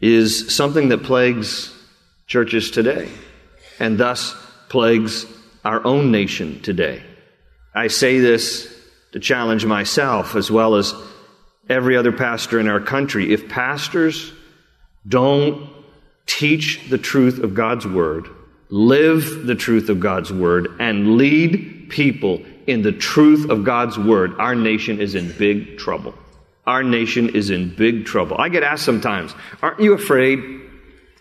is 0.00 0.54
something 0.54 0.90
that 0.90 1.04
plagues 1.04 1.74
churches 2.26 2.70
today 2.70 3.08
and 3.80 3.96
thus 3.98 4.36
plagues 4.68 5.24
our 5.64 5.84
own 5.86 6.10
nation 6.10 6.60
today. 6.60 7.02
I 7.74 7.88
say 7.88 8.18
this 8.18 8.77
to 9.12 9.20
challenge 9.20 9.64
myself 9.64 10.36
as 10.36 10.50
well 10.50 10.74
as 10.74 10.94
every 11.68 11.96
other 11.96 12.12
pastor 12.12 12.58
in 12.58 12.68
our 12.68 12.80
country. 12.80 13.32
If 13.32 13.48
pastors 13.48 14.32
don't 15.06 15.70
teach 16.26 16.88
the 16.88 16.98
truth 16.98 17.38
of 17.38 17.54
God's 17.54 17.86
Word, 17.86 18.28
live 18.68 19.46
the 19.46 19.54
truth 19.54 19.88
of 19.88 20.00
God's 20.00 20.32
Word, 20.32 20.68
and 20.78 21.16
lead 21.16 21.88
people 21.88 22.42
in 22.66 22.82
the 22.82 22.92
truth 22.92 23.50
of 23.50 23.64
God's 23.64 23.98
Word, 23.98 24.38
our 24.38 24.54
nation 24.54 25.00
is 25.00 25.14
in 25.14 25.32
big 25.32 25.78
trouble. 25.78 26.14
Our 26.66 26.82
nation 26.82 27.30
is 27.30 27.48
in 27.48 27.74
big 27.74 28.04
trouble. 28.04 28.36
I 28.38 28.50
get 28.50 28.62
asked 28.62 28.84
sometimes, 28.84 29.34
aren't 29.62 29.80
you 29.80 29.94
afraid 29.94 30.38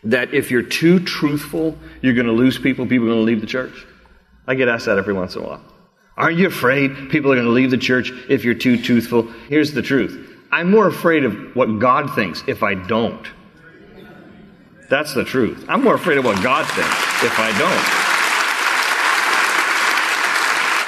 that 0.03 0.33
if 0.33 0.51
you're 0.51 0.61
too 0.61 0.99
truthful, 0.99 1.77
you're 2.01 2.13
going 2.13 2.27
to 2.27 2.33
lose 2.33 2.57
people, 2.57 2.85
people 2.85 3.07
are 3.07 3.11
going 3.11 3.21
to 3.21 3.25
leave 3.25 3.41
the 3.41 3.47
church? 3.47 3.85
I 4.45 4.55
get 4.55 4.67
asked 4.67 4.87
that 4.87 4.97
every 4.97 5.13
once 5.13 5.35
in 5.35 5.43
a 5.43 5.47
while. 5.47 5.61
Aren't 6.17 6.37
you 6.37 6.47
afraid 6.47 7.09
people 7.09 7.31
are 7.31 7.35
going 7.35 7.45
to 7.45 7.51
leave 7.51 7.69
the 7.69 7.77
church 7.77 8.11
if 8.27 8.43
you're 8.43 8.55
too 8.55 8.81
truthful? 8.81 9.23
Here's 9.49 9.73
the 9.73 9.83
truth. 9.83 10.35
I'm 10.51 10.71
more 10.71 10.87
afraid 10.87 11.23
of 11.23 11.55
what 11.55 11.79
God 11.79 12.15
thinks 12.15 12.43
if 12.47 12.63
I 12.63 12.73
don't. 12.73 13.25
That's 14.89 15.13
the 15.13 15.23
truth. 15.23 15.65
I'm 15.67 15.83
more 15.83 15.95
afraid 15.95 16.17
of 16.17 16.25
what 16.25 16.41
God 16.41 16.65
thinks 16.65 17.23
if 17.23 17.37
I 17.37 17.57
don't. 17.59 18.06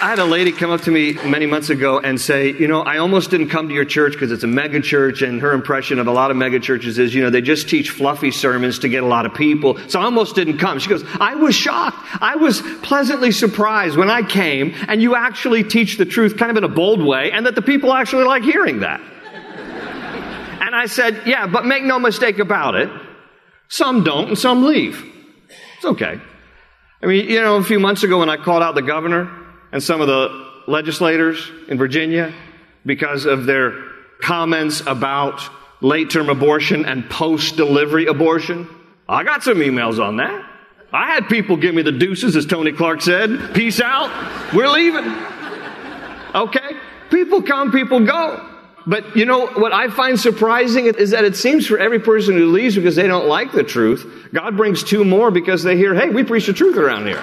I 0.01 0.07
had 0.11 0.19
a 0.19 0.25
lady 0.25 0.53
come 0.53 0.71
up 0.71 0.79
to 0.81 0.91
me 0.91 1.15
many 1.25 1.45
months 1.45 1.69
ago 1.69 1.99
and 1.99 2.21
say, 2.21 2.53
You 2.53 2.69
know, 2.69 2.81
I 2.83 2.99
almost 2.99 3.31
didn't 3.31 3.49
come 3.49 3.67
to 3.67 3.73
your 3.75 3.83
church 3.83 4.13
because 4.13 4.31
it's 4.31 4.45
a 4.45 4.47
mega 4.47 4.79
church, 4.79 5.21
and 5.21 5.41
her 5.41 5.51
impression 5.51 5.99
of 5.99 6.07
a 6.07 6.11
lot 6.11 6.31
of 6.31 6.37
mega 6.37 6.61
churches 6.61 6.97
is, 6.97 7.13
you 7.13 7.21
know, 7.21 7.29
they 7.29 7.41
just 7.41 7.67
teach 7.67 7.89
fluffy 7.89 8.31
sermons 8.31 8.79
to 8.79 8.87
get 8.87 9.03
a 9.03 9.05
lot 9.05 9.25
of 9.25 9.33
people. 9.33 9.77
So 9.89 9.99
I 9.99 10.05
almost 10.05 10.35
didn't 10.35 10.57
come. 10.57 10.79
She 10.79 10.87
goes, 10.87 11.03
I 11.19 11.35
was 11.35 11.53
shocked. 11.53 11.97
I 12.21 12.37
was 12.37 12.61
pleasantly 12.81 13.33
surprised 13.33 13.97
when 13.97 14.09
I 14.09 14.23
came, 14.23 14.73
and 14.87 15.01
you 15.01 15.15
actually 15.15 15.65
teach 15.65 15.97
the 15.97 16.05
truth 16.05 16.37
kind 16.37 16.49
of 16.49 16.55
in 16.55 16.63
a 16.63 16.73
bold 16.73 17.03
way, 17.03 17.33
and 17.33 17.45
that 17.45 17.55
the 17.55 17.61
people 17.61 17.91
actually 17.93 18.23
like 18.23 18.43
hearing 18.43 18.79
that. 18.79 19.01
and 20.61 20.73
I 20.73 20.85
said, 20.85 21.23
Yeah, 21.25 21.45
but 21.45 21.65
make 21.65 21.83
no 21.83 21.99
mistake 21.99 22.39
about 22.39 22.75
it. 22.75 22.89
Some 23.67 24.05
don't, 24.05 24.29
and 24.29 24.39
some 24.39 24.63
leave. 24.63 25.03
It's 25.75 25.85
okay. 25.85 26.21
I 27.03 27.05
mean, 27.05 27.29
you 27.29 27.41
know, 27.41 27.57
a 27.57 27.63
few 27.63 27.81
months 27.81 28.03
ago 28.03 28.19
when 28.19 28.29
I 28.29 28.37
called 28.37 28.63
out 28.63 28.75
the 28.75 28.81
governor, 28.81 29.38
and 29.71 29.81
some 29.81 30.01
of 30.01 30.07
the 30.07 30.49
legislators 30.67 31.51
in 31.67 31.77
Virginia 31.77 32.33
because 32.85 33.25
of 33.25 33.45
their 33.45 33.73
comments 34.21 34.81
about 34.81 35.41
late 35.81 36.09
term 36.09 36.29
abortion 36.29 36.85
and 36.85 37.09
post 37.09 37.55
delivery 37.55 38.05
abortion. 38.05 38.67
I 39.07 39.23
got 39.23 39.43
some 39.43 39.57
emails 39.57 40.03
on 40.03 40.17
that. 40.17 40.45
I 40.91 41.07
had 41.11 41.29
people 41.29 41.55
give 41.55 41.75
me 41.75 41.83
the 41.83 41.91
deuces, 41.91 42.35
as 42.35 42.45
Tony 42.45 42.71
Clark 42.71 43.01
said. 43.01 43.53
Peace 43.53 43.79
out. 43.79 44.53
We're 44.53 44.69
leaving. 44.69 45.05
Okay? 46.33 46.77
People 47.11 47.43
come, 47.43 47.71
people 47.71 48.05
go. 48.05 48.45
But 48.87 49.15
you 49.15 49.25
know 49.25 49.47
what 49.47 49.71
I 49.71 49.89
find 49.89 50.19
surprising 50.19 50.85
is 50.87 51.11
that 51.11 51.25
it 51.25 51.35
seems 51.35 51.67
for 51.67 51.77
every 51.77 51.99
person 51.99 52.35
who 52.35 52.47
leaves 52.47 52.75
because 52.75 52.95
they 52.95 53.07
don't 53.07 53.27
like 53.27 53.51
the 53.51 53.63
truth, 53.63 54.29
God 54.33 54.57
brings 54.57 54.83
two 54.83 55.03
more 55.03 55.29
because 55.29 55.61
they 55.63 55.77
hear, 55.77 55.93
hey, 55.93 56.09
we 56.09 56.23
preach 56.23 56.47
the 56.47 56.53
truth 56.53 56.77
around 56.77 57.05
here. 57.05 57.21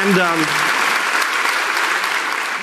And, 0.00 0.16
um, 0.20 0.46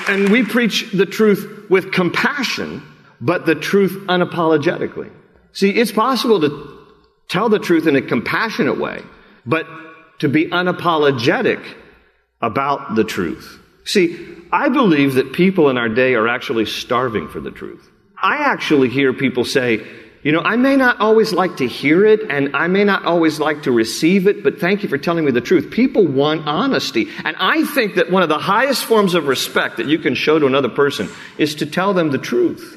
and 0.08 0.32
we 0.32 0.42
preach 0.42 0.90
the 0.90 1.04
truth 1.04 1.66
with 1.68 1.92
compassion, 1.92 2.82
but 3.20 3.44
the 3.44 3.54
truth 3.54 4.06
unapologetically. 4.06 5.10
See, 5.52 5.68
it's 5.68 5.92
possible 5.92 6.40
to 6.40 6.78
tell 7.28 7.50
the 7.50 7.58
truth 7.58 7.86
in 7.86 7.94
a 7.94 8.00
compassionate 8.00 8.78
way, 8.78 9.02
but 9.44 9.66
to 10.20 10.30
be 10.30 10.46
unapologetic 10.46 11.62
about 12.40 12.94
the 12.94 13.04
truth. 13.04 13.60
See, 13.84 14.38
I 14.50 14.70
believe 14.70 15.14
that 15.14 15.34
people 15.34 15.68
in 15.68 15.76
our 15.76 15.90
day 15.90 16.14
are 16.14 16.28
actually 16.28 16.64
starving 16.64 17.28
for 17.28 17.40
the 17.40 17.50
truth. 17.50 17.86
I 18.16 18.36
actually 18.38 18.88
hear 18.88 19.12
people 19.12 19.44
say, 19.44 19.86
you 20.26 20.32
know, 20.32 20.40
I 20.40 20.56
may 20.56 20.74
not 20.74 20.98
always 20.98 21.32
like 21.32 21.58
to 21.58 21.68
hear 21.68 22.04
it 22.04 22.28
and 22.28 22.56
I 22.56 22.66
may 22.66 22.82
not 22.82 23.04
always 23.04 23.38
like 23.38 23.62
to 23.62 23.70
receive 23.70 24.26
it, 24.26 24.42
but 24.42 24.58
thank 24.58 24.82
you 24.82 24.88
for 24.88 24.98
telling 24.98 25.24
me 25.24 25.30
the 25.30 25.40
truth. 25.40 25.70
People 25.70 26.04
want 26.04 26.48
honesty. 26.48 27.06
And 27.24 27.36
I 27.38 27.62
think 27.62 27.94
that 27.94 28.10
one 28.10 28.24
of 28.24 28.28
the 28.28 28.36
highest 28.36 28.86
forms 28.86 29.14
of 29.14 29.28
respect 29.28 29.76
that 29.76 29.86
you 29.86 30.00
can 30.00 30.16
show 30.16 30.36
to 30.40 30.46
another 30.46 30.68
person 30.68 31.08
is 31.38 31.54
to 31.54 31.66
tell 31.66 31.94
them 31.94 32.10
the 32.10 32.18
truth. 32.18 32.76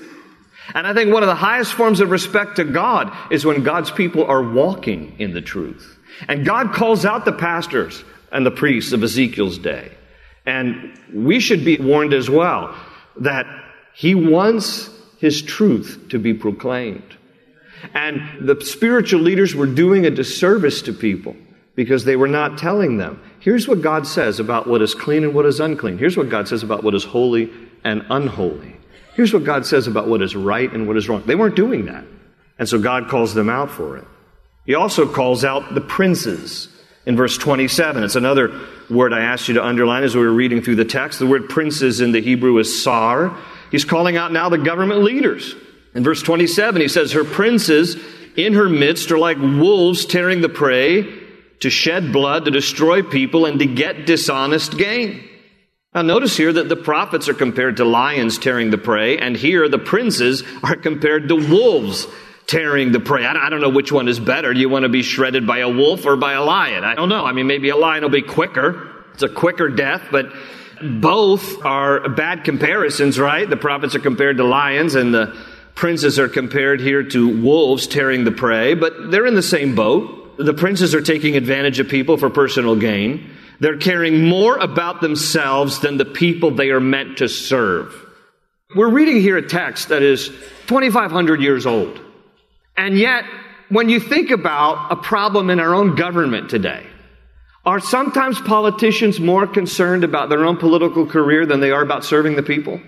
And 0.75 0.85
I 0.85 0.93
think 0.93 1.11
one 1.11 1.23
of 1.23 1.27
the 1.27 1.33
highest 1.33 1.73
forms 1.73 2.01
of 2.01 2.11
respect 2.11 2.57
to 2.57 2.65
God 2.65 3.11
is 3.31 3.47
when 3.47 3.63
God's 3.63 3.89
people 3.89 4.25
are 4.25 4.43
walking 4.43 5.15
in 5.17 5.33
the 5.33 5.41
truth. 5.41 5.97
And 6.27 6.45
God 6.45 6.71
calls 6.71 7.03
out 7.03 7.25
the 7.25 7.31
pastors 7.31 8.03
and 8.31 8.45
the 8.45 8.51
priests 8.51 8.91
of 8.91 9.01
Ezekiel's 9.01 9.57
day. 9.57 9.89
And 10.45 10.95
we 11.11 11.39
should 11.39 11.65
be 11.65 11.79
warned 11.79 12.13
as 12.13 12.29
well 12.29 12.75
that 13.21 13.47
He 13.95 14.13
wants 14.13 14.91
His 15.17 15.41
truth 15.41 16.09
to 16.09 16.19
be 16.19 16.35
proclaimed. 16.35 17.15
And 17.93 18.47
the 18.47 18.63
spiritual 18.63 19.21
leaders 19.21 19.55
were 19.55 19.65
doing 19.65 20.05
a 20.05 20.09
disservice 20.09 20.81
to 20.83 20.93
people 20.93 21.35
because 21.75 22.03
they 22.05 22.15
were 22.15 22.27
not 22.27 22.57
telling 22.57 22.97
them. 22.97 23.21
Here's 23.39 23.67
what 23.67 23.81
God 23.81 24.05
says 24.05 24.39
about 24.39 24.67
what 24.67 24.81
is 24.81 24.93
clean 24.93 25.23
and 25.23 25.33
what 25.33 25.45
is 25.45 25.59
unclean. 25.59 25.97
Here's 25.97 26.17
what 26.17 26.29
God 26.29 26.47
says 26.47 26.61
about 26.63 26.83
what 26.83 26.93
is 26.93 27.05
holy 27.05 27.51
and 27.83 28.05
unholy. 28.09 28.75
Here's 29.15 29.33
what 29.33 29.43
God 29.43 29.65
says 29.65 29.87
about 29.87 30.07
what 30.07 30.21
is 30.21 30.35
right 30.35 30.71
and 30.71 30.87
what 30.87 30.97
is 30.97 31.07
wrong. 31.07 31.23
They 31.25 31.35
weren't 31.35 31.55
doing 31.55 31.85
that. 31.85 32.03
And 32.57 32.67
so 32.67 32.79
God 32.79 33.07
calls 33.07 33.33
them 33.33 33.49
out 33.49 33.71
for 33.71 33.97
it. 33.97 34.05
He 34.65 34.75
also 34.75 35.11
calls 35.11 35.45
out 35.45 35.73
the 35.73 35.81
princes 35.81 36.67
in 37.05 37.15
verse 37.15 37.37
27. 37.37 38.03
It's 38.03 38.15
another 38.15 38.59
word 38.89 39.13
I 39.13 39.21
asked 39.21 39.47
you 39.47 39.53
to 39.55 39.65
underline 39.65 40.03
as 40.03 40.15
we 40.15 40.21
were 40.21 40.31
reading 40.31 40.61
through 40.61 40.75
the 40.75 40.85
text. 40.85 41.19
The 41.19 41.27
word 41.27 41.49
princes 41.49 42.01
in 42.01 42.11
the 42.11 42.21
Hebrew 42.21 42.57
is 42.57 42.83
sar. 42.83 43.37
He's 43.71 43.85
calling 43.85 44.17
out 44.17 44.31
now 44.31 44.49
the 44.49 44.57
government 44.57 45.03
leaders. 45.03 45.55
In 45.93 46.03
verse 46.03 46.21
27, 46.21 46.81
he 46.81 46.87
says, 46.87 47.11
Her 47.11 47.23
princes 47.23 47.97
in 48.35 48.53
her 48.53 48.69
midst 48.69 49.11
are 49.11 49.17
like 49.17 49.37
wolves 49.37 50.05
tearing 50.05 50.41
the 50.41 50.49
prey 50.49 51.03
to 51.61 51.69
shed 51.69 52.13
blood, 52.13 52.45
to 52.45 52.51
destroy 52.51 53.03
people, 53.03 53.45
and 53.45 53.59
to 53.59 53.65
get 53.65 54.05
dishonest 54.05 54.77
gain. 54.77 55.23
Now, 55.93 56.03
notice 56.03 56.37
here 56.37 56.53
that 56.53 56.69
the 56.69 56.75
prophets 56.75 57.27
are 57.27 57.33
compared 57.33 57.77
to 57.77 57.85
lions 57.85 58.37
tearing 58.37 58.69
the 58.69 58.77
prey, 58.77 59.17
and 59.17 59.35
here 59.35 59.67
the 59.67 59.79
princes 59.79 60.43
are 60.63 60.75
compared 60.75 61.27
to 61.29 61.35
wolves 61.35 62.07
tearing 62.45 62.91
the 62.91 62.99
prey. 62.99 63.25
I 63.25 63.49
don't 63.49 63.61
know 63.61 63.69
which 63.69 63.91
one 63.91 64.07
is 64.07 64.19
better. 64.19 64.53
Do 64.53 64.59
you 64.59 64.69
want 64.69 64.83
to 64.83 64.89
be 64.89 65.01
shredded 65.01 65.45
by 65.45 65.59
a 65.59 65.69
wolf 65.69 66.05
or 66.05 66.15
by 66.15 66.33
a 66.33 66.43
lion? 66.43 66.83
I 66.83 66.95
don't 66.95 67.09
know. 67.09 67.25
I 67.25 67.31
mean, 67.31 67.47
maybe 67.47 67.69
a 67.69 67.75
lion 67.75 68.03
will 68.03 68.09
be 68.09 68.21
quicker. 68.21 68.89
It's 69.13 69.23
a 69.23 69.29
quicker 69.29 69.67
death, 69.69 70.03
but 70.11 70.31
both 70.81 71.65
are 71.65 72.07
bad 72.09 72.43
comparisons, 72.43 73.19
right? 73.19 73.49
The 73.49 73.57
prophets 73.57 73.95
are 73.95 73.99
compared 73.99 74.37
to 74.37 74.43
lions, 74.43 74.95
and 74.95 75.13
the 75.13 75.35
princes 75.79 76.19
are 76.19 76.27
compared 76.27 76.81
here 76.81 77.03
to 77.03 77.41
wolves 77.41 77.87
tearing 77.87 78.25
the 78.25 78.33
prey, 78.33 78.73
but 78.73 79.11
they're 79.11 79.25
in 79.25 79.35
the 79.35 79.41
same 79.41 79.75
boat. 79.75 80.35
The 80.37 80.53
princes 80.53 80.93
are 80.93 81.01
taking 81.01 81.37
advantage 81.37 81.79
of 81.79 81.87
people 81.87 82.17
for 82.17 82.29
personal 82.29 82.75
gain. 82.75 83.31
They're 83.61 83.77
caring 83.77 84.25
more 84.25 84.57
about 84.57 84.99
themselves 84.99 85.79
than 85.79 85.95
the 85.95 86.03
people 86.03 86.51
they 86.51 86.71
are 86.71 86.81
meant 86.81 87.19
to 87.19 87.29
serve. 87.29 87.95
We're 88.75 88.89
reading 88.89 89.21
here 89.21 89.37
a 89.37 89.47
text 89.47 89.87
that 89.87 90.03
is 90.03 90.27
2,500 90.67 91.41
years 91.41 91.65
old. 91.65 91.97
And 92.75 92.97
yet, 92.97 93.23
when 93.69 93.87
you 93.87 94.01
think 94.01 94.31
about 94.31 94.91
a 94.91 94.97
problem 94.97 95.49
in 95.49 95.61
our 95.61 95.73
own 95.73 95.95
government 95.95 96.49
today, 96.49 96.85
are 97.65 97.79
sometimes 97.79 98.41
politicians 98.41 99.21
more 99.21 99.47
concerned 99.47 100.03
about 100.03 100.27
their 100.27 100.43
own 100.43 100.57
political 100.57 101.05
career 101.05 101.45
than 101.45 101.61
they 101.61 101.71
are 101.71 101.81
about 101.81 102.03
serving 102.03 102.35
the 102.35 102.43
people? 102.43 102.81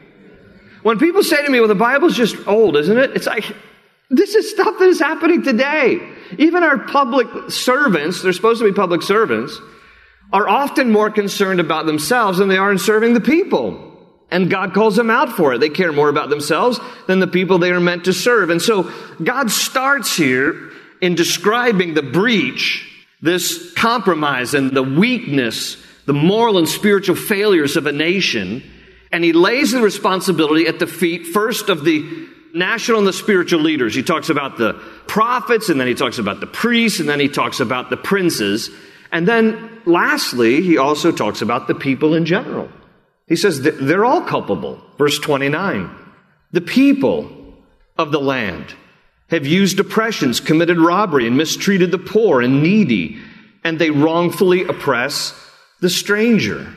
When 0.83 0.97
people 0.99 1.23
say 1.23 1.45
to 1.45 1.51
me, 1.51 1.59
well, 1.59 1.67
the 1.67 1.75
Bible's 1.75 2.15
just 2.15 2.35
old, 2.47 2.75
isn't 2.75 2.97
it? 2.97 3.11
It's 3.11 3.27
like, 3.27 3.45
this 4.09 4.35
is 4.35 4.49
stuff 4.49 4.79
that 4.79 4.87
is 4.87 4.99
happening 4.99 5.43
today. 5.43 5.99
Even 6.37 6.63
our 6.63 6.79
public 6.79 7.27
servants, 7.49 8.21
they're 8.21 8.33
supposed 8.33 8.59
to 8.61 8.65
be 8.65 8.73
public 8.73 9.01
servants, 9.01 9.59
are 10.33 10.47
often 10.47 10.91
more 10.91 11.09
concerned 11.09 11.59
about 11.59 11.85
themselves 11.85 12.37
than 12.37 12.47
they 12.47 12.57
are 12.57 12.71
in 12.71 12.77
serving 12.77 13.13
the 13.13 13.21
people. 13.21 13.87
And 14.29 14.49
God 14.49 14.73
calls 14.73 14.95
them 14.95 15.09
out 15.09 15.33
for 15.33 15.53
it. 15.53 15.59
They 15.59 15.69
care 15.69 15.91
more 15.91 16.09
about 16.09 16.29
themselves 16.29 16.79
than 17.05 17.19
the 17.19 17.27
people 17.27 17.57
they 17.57 17.71
are 17.71 17.81
meant 17.81 18.05
to 18.05 18.13
serve. 18.13 18.49
And 18.49 18.61
so 18.61 18.89
God 19.21 19.51
starts 19.51 20.15
here 20.15 20.71
in 21.01 21.15
describing 21.15 21.93
the 21.93 22.01
breach, 22.01 22.87
this 23.21 23.73
compromise 23.73 24.53
and 24.53 24.71
the 24.71 24.83
weakness, 24.83 25.77
the 26.05 26.13
moral 26.13 26.57
and 26.57 26.67
spiritual 26.67 27.15
failures 27.15 27.75
of 27.75 27.87
a 27.87 27.91
nation. 27.91 28.63
And 29.11 29.23
he 29.23 29.33
lays 29.33 29.71
the 29.71 29.81
responsibility 29.81 30.67
at 30.67 30.79
the 30.79 30.87
feet 30.87 31.27
first 31.27 31.69
of 31.69 31.83
the 31.83 32.27
national 32.53 32.99
and 32.99 33.07
the 33.07 33.13
spiritual 33.13 33.61
leaders. 33.61 33.95
He 33.95 34.03
talks 34.03 34.29
about 34.29 34.57
the 34.57 34.73
prophets, 35.07 35.69
and 35.69 35.79
then 35.79 35.87
he 35.87 35.95
talks 35.95 36.17
about 36.17 36.39
the 36.39 36.47
priests, 36.47 36.99
and 36.99 37.09
then 37.09 37.19
he 37.19 37.27
talks 37.27 37.59
about 37.59 37.89
the 37.89 37.97
princes. 37.97 38.69
And 39.11 39.27
then 39.27 39.81
lastly, 39.85 40.61
he 40.61 40.77
also 40.77 41.11
talks 41.11 41.41
about 41.41 41.67
the 41.67 41.75
people 41.75 42.13
in 42.13 42.25
general. 42.25 42.69
He 43.27 43.35
says 43.35 43.61
they're 43.61 44.05
all 44.05 44.21
culpable. 44.21 44.81
Verse 44.97 45.19
29. 45.19 45.89
The 46.51 46.61
people 46.61 47.29
of 47.97 48.11
the 48.11 48.19
land 48.19 48.75
have 49.29 49.45
used 49.45 49.79
oppressions, 49.79 50.39
committed 50.39 50.77
robbery, 50.77 51.27
and 51.27 51.37
mistreated 51.37 51.91
the 51.91 51.97
poor 51.97 52.41
and 52.41 52.61
needy, 52.61 53.17
and 53.63 53.79
they 53.79 53.89
wrongfully 53.89 54.63
oppress 54.63 55.33
the 55.79 55.89
stranger. 55.89 56.67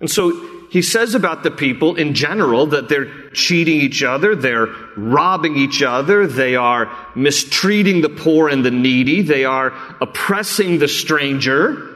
And 0.00 0.10
so 0.10 0.55
he 0.70 0.82
says 0.82 1.14
about 1.14 1.42
the 1.42 1.50
people 1.50 1.96
in 1.96 2.14
general 2.14 2.66
that 2.66 2.88
they're 2.88 3.30
cheating 3.30 3.80
each 3.80 4.02
other, 4.02 4.34
they're 4.34 4.66
robbing 4.96 5.56
each 5.56 5.82
other, 5.82 6.26
they 6.26 6.56
are 6.56 6.90
mistreating 7.14 8.00
the 8.00 8.08
poor 8.08 8.48
and 8.48 8.64
the 8.64 8.70
needy, 8.70 9.22
they 9.22 9.44
are 9.44 9.72
oppressing 10.00 10.78
the 10.78 10.88
stranger. 10.88 11.94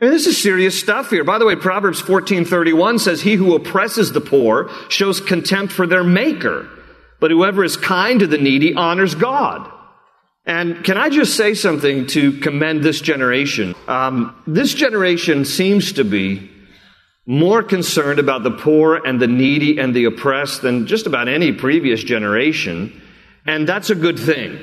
And 0.00 0.12
this 0.12 0.26
is 0.26 0.40
serious 0.40 0.78
stuff 0.78 1.10
here. 1.10 1.24
By 1.24 1.38
the 1.38 1.46
way, 1.46 1.56
Proverbs 1.56 2.02
14:31 2.02 2.98
says 2.98 3.22
he 3.22 3.34
who 3.34 3.54
oppresses 3.54 4.12
the 4.12 4.20
poor 4.20 4.70
shows 4.88 5.20
contempt 5.20 5.72
for 5.72 5.86
their 5.86 6.04
maker, 6.04 6.68
but 7.18 7.30
whoever 7.30 7.64
is 7.64 7.76
kind 7.76 8.20
to 8.20 8.26
the 8.26 8.38
needy 8.38 8.74
honors 8.74 9.14
God. 9.14 9.70
And 10.44 10.84
can 10.84 10.96
I 10.96 11.08
just 11.08 11.36
say 11.36 11.54
something 11.54 12.06
to 12.08 12.32
commend 12.38 12.84
this 12.84 13.00
generation? 13.00 13.74
Um, 13.88 14.34
this 14.46 14.74
generation 14.74 15.44
seems 15.44 15.92
to 15.94 16.04
be 16.04 16.50
more 17.26 17.62
concerned 17.62 18.20
about 18.20 18.44
the 18.44 18.52
poor 18.52 18.94
and 19.04 19.20
the 19.20 19.26
needy 19.26 19.78
and 19.78 19.94
the 19.94 20.04
oppressed 20.04 20.62
than 20.62 20.86
just 20.86 21.06
about 21.06 21.28
any 21.28 21.52
previous 21.52 22.02
generation. 22.02 23.02
And 23.44 23.68
that's 23.68 23.90
a 23.90 23.96
good 23.96 24.18
thing. 24.18 24.58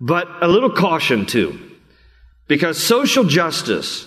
But 0.00 0.28
a 0.40 0.46
little 0.46 0.70
caution 0.70 1.26
too. 1.26 1.58
Because 2.46 2.82
social 2.82 3.24
justice 3.24 4.06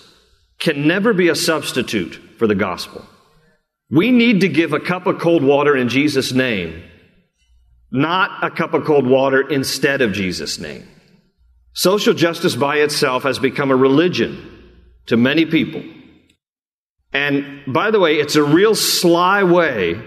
can 0.60 0.88
never 0.88 1.14
be 1.14 1.28
a 1.28 1.36
substitute 1.36 2.20
for 2.38 2.48
the 2.48 2.56
gospel. 2.56 3.06
We 3.90 4.12
need 4.12 4.42
to 4.42 4.48
give 4.48 4.72
a 4.72 4.80
cup 4.80 5.06
of 5.06 5.20
cold 5.20 5.44
water 5.44 5.76
in 5.76 5.90
Jesus' 5.90 6.32
name, 6.32 6.82
not 7.92 8.42
a 8.42 8.50
cup 8.50 8.74
of 8.74 8.86
cold 8.86 9.06
water 9.06 9.48
instead 9.48 10.02
of 10.02 10.14
Jesus' 10.14 10.60
name. 10.60 10.88
Social 11.74 12.14
justice 12.14 12.56
by 12.56 12.78
itself 12.78 13.24
has 13.24 13.38
become 13.38 13.70
a 13.70 13.76
religion 13.76 14.74
to 15.08 15.18
many 15.18 15.46
people. 15.46 15.84
And 17.14 17.62
by 17.68 17.92
the 17.92 18.00
way, 18.00 18.16
it's 18.16 18.36
a 18.36 18.44
real 18.44 18.76
sly 18.76 19.44
way 19.44 20.02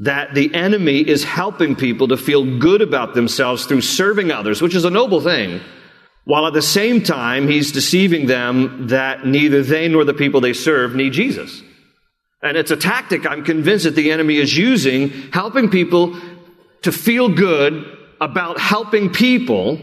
that 0.00 0.34
the 0.34 0.54
enemy 0.54 1.00
is 1.00 1.24
helping 1.24 1.76
people 1.76 2.08
to 2.08 2.16
feel 2.16 2.58
good 2.58 2.80
about 2.80 3.14
themselves 3.14 3.66
through 3.66 3.82
serving 3.82 4.30
others, 4.30 4.62
which 4.62 4.74
is 4.74 4.84
a 4.84 4.90
noble 4.90 5.20
thing, 5.20 5.60
while 6.24 6.46
at 6.46 6.54
the 6.54 6.62
same 6.62 7.02
time 7.02 7.48
he's 7.48 7.72
deceiving 7.72 8.26
them 8.26 8.88
that 8.88 9.26
neither 9.26 9.62
they 9.62 9.88
nor 9.88 10.04
the 10.04 10.14
people 10.14 10.40
they 10.40 10.54
serve 10.54 10.94
need 10.94 11.12
Jesus. 11.12 11.62
And 12.42 12.56
it's 12.56 12.70
a 12.70 12.76
tactic 12.76 13.26
I'm 13.26 13.44
convinced 13.44 13.84
that 13.84 13.94
the 13.94 14.10
enemy 14.10 14.36
is 14.36 14.56
using, 14.56 15.10
helping 15.32 15.68
people 15.68 16.18
to 16.82 16.92
feel 16.92 17.28
good 17.28 17.84
about 18.20 18.58
helping 18.58 19.10
people 19.10 19.78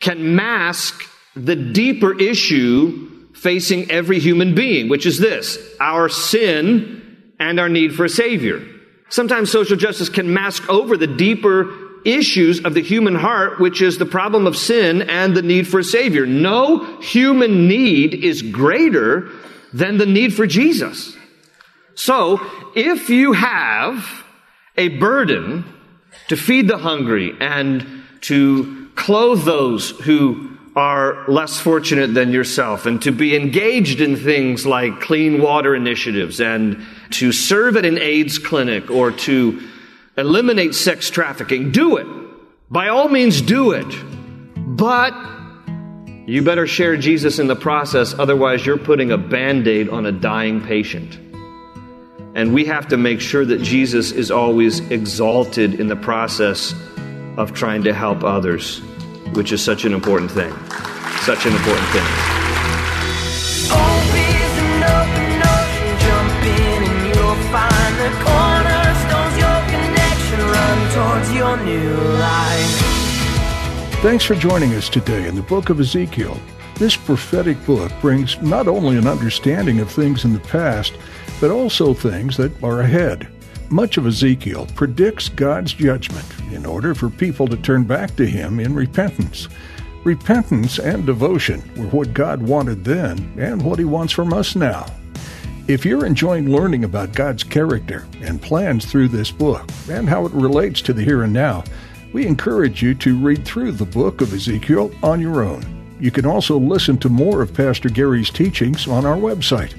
can 0.00 0.34
mask 0.34 1.08
the 1.36 1.54
deeper 1.54 2.18
issue 2.18 3.11
facing 3.42 3.90
every 3.90 4.20
human 4.20 4.54
being, 4.54 4.88
which 4.88 5.04
is 5.04 5.18
this 5.18 5.58
our 5.80 6.08
sin 6.08 7.32
and 7.40 7.58
our 7.58 7.68
need 7.68 7.92
for 7.94 8.04
a 8.04 8.08
Savior. 8.08 8.64
Sometimes 9.08 9.50
social 9.50 9.76
justice 9.76 10.08
can 10.08 10.32
mask 10.32 10.68
over 10.68 10.96
the 10.96 11.08
deeper 11.08 11.74
issues 12.04 12.64
of 12.64 12.74
the 12.74 12.82
human 12.82 13.16
heart, 13.16 13.60
which 13.60 13.82
is 13.82 13.98
the 13.98 14.06
problem 14.06 14.46
of 14.46 14.56
sin 14.56 15.02
and 15.02 15.36
the 15.36 15.42
need 15.42 15.66
for 15.66 15.80
a 15.80 15.84
Savior. 15.84 16.24
No 16.24 17.00
human 17.00 17.66
need 17.66 18.14
is 18.14 18.42
greater 18.42 19.28
than 19.72 19.98
the 19.98 20.06
need 20.06 20.34
for 20.34 20.46
Jesus. 20.46 21.16
So, 21.94 22.40
if 22.76 23.10
you 23.10 23.32
have 23.32 24.24
a 24.78 24.88
burden 24.88 25.64
to 26.28 26.36
feed 26.36 26.68
the 26.68 26.78
hungry 26.78 27.34
and 27.40 28.04
to 28.22 28.88
clothe 28.94 29.44
those 29.44 29.90
who 29.90 30.51
are 30.74 31.24
less 31.28 31.60
fortunate 31.60 32.14
than 32.14 32.32
yourself 32.32 32.86
and 32.86 33.02
to 33.02 33.12
be 33.12 33.36
engaged 33.36 34.00
in 34.00 34.16
things 34.16 34.64
like 34.64 35.00
clean 35.00 35.42
water 35.42 35.74
initiatives 35.74 36.40
and 36.40 36.82
to 37.10 37.30
serve 37.30 37.76
at 37.76 37.84
an 37.84 37.98
AIDS 37.98 38.38
clinic 38.38 38.90
or 38.90 39.12
to 39.12 39.68
eliminate 40.16 40.74
sex 40.74 41.10
trafficking, 41.10 41.70
do 41.72 41.98
it. 41.98 42.06
By 42.70 42.88
all 42.88 43.08
means, 43.08 43.42
do 43.42 43.72
it. 43.72 43.86
But 44.56 45.12
you 46.26 46.40
better 46.42 46.66
share 46.66 46.96
Jesus 46.96 47.38
in 47.38 47.48
the 47.48 47.56
process, 47.56 48.14
otherwise, 48.14 48.64
you're 48.64 48.78
putting 48.78 49.10
a 49.10 49.18
band 49.18 49.68
aid 49.68 49.90
on 49.90 50.06
a 50.06 50.12
dying 50.12 50.62
patient. 50.62 51.18
And 52.34 52.54
we 52.54 52.64
have 52.64 52.88
to 52.88 52.96
make 52.96 53.20
sure 53.20 53.44
that 53.44 53.60
Jesus 53.60 54.10
is 54.10 54.30
always 54.30 54.80
exalted 54.90 55.78
in 55.78 55.88
the 55.88 55.96
process 55.96 56.74
of 57.36 57.52
trying 57.52 57.82
to 57.84 57.92
help 57.92 58.24
others 58.24 58.80
which 59.34 59.52
is 59.52 59.62
such 59.62 59.84
an 59.84 59.92
important 59.92 60.30
thing. 60.30 60.52
Such 61.24 61.46
an 61.46 61.52
important 61.52 61.88
thing. 61.88 62.42
Thanks 74.02 74.24
for 74.24 74.34
joining 74.34 74.74
us 74.74 74.88
today 74.88 75.28
in 75.28 75.36
the 75.36 75.42
book 75.42 75.70
of 75.70 75.78
Ezekiel. 75.78 76.36
This 76.74 76.96
prophetic 76.96 77.64
book 77.64 77.92
brings 78.00 78.40
not 78.42 78.66
only 78.66 78.98
an 78.98 79.06
understanding 79.06 79.78
of 79.78 79.90
things 79.90 80.24
in 80.24 80.32
the 80.32 80.40
past, 80.40 80.94
but 81.40 81.50
also 81.50 81.94
things 81.94 82.36
that 82.36 82.62
are 82.62 82.80
ahead. 82.80 83.28
Much 83.70 83.96
of 83.96 84.06
Ezekiel 84.06 84.66
predicts 84.74 85.28
God's 85.28 85.72
judgment 85.72 86.26
in 86.54 86.66
order 86.66 86.94
for 86.94 87.10
people 87.10 87.46
to 87.48 87.56
turn 87.56 87.84
back 87.84 88.16
to 88.16 88.26
Him 88.26 88.60
in 88.60 88.74
repentance. 88.74 89.48
Repentance 90.04 90.78
and 90.78 91.06
devotion 91.06 91.62
were 91.76 91.88
what 91.88 92.14
God 92.14 92.42
wanted 92.42 92.84
then 92.84 93.32
and 93.38 93.62
what 93.62 93.78
He 93.78 93.84
wants 93.84 94.12
from 94.12 94.32
us 94.32 94.56
now. 94.56 94.86
If 95.68 95.84
you're 95.84 96.04
enjoying 96.04 96.50
learning 96.50 96.82
about 96.84 97.14
God's 97.14 97.44
character 97.44 98.06
and 98.20 98.42
plans 98.42 98.84
through 98.84 99.08
this 99.08 99.30
book 99.30 99.70
and 99.88 100.08
how 100.08 100.26
it 100.26 100.32
relates 100.32 100.82
to 100.82 100.92
the 100.92 101.04
here 101.04 101.22
and 101.22 101.32
now, 101.32 101.62
we 102.12 102.26
encourage 102.26 102.82
you 102.82 102.94
to 102.96 103.16
read 103.16 103.44
through 103.44 103.70
the 103.72 103.86
book 103.86 104.20
of 104.20 104.34
Ezekiel 104.34 104.92
on 105.02 105.20
your 105.20 105.42
own. 105.42 105.64
You 106.00 106.10
can 106.10 106.26
also 106.26 106.58
listen 106.58 106.98
to 106.98 107.08
more 107.08 107.42
of 107.42 107.54
Pastor 107.54 107.88
Gary's 107.88 108.30
teachings 108.30 108.88
on 108.88 109.06
our 109.06 109.16
website 109.16 109.74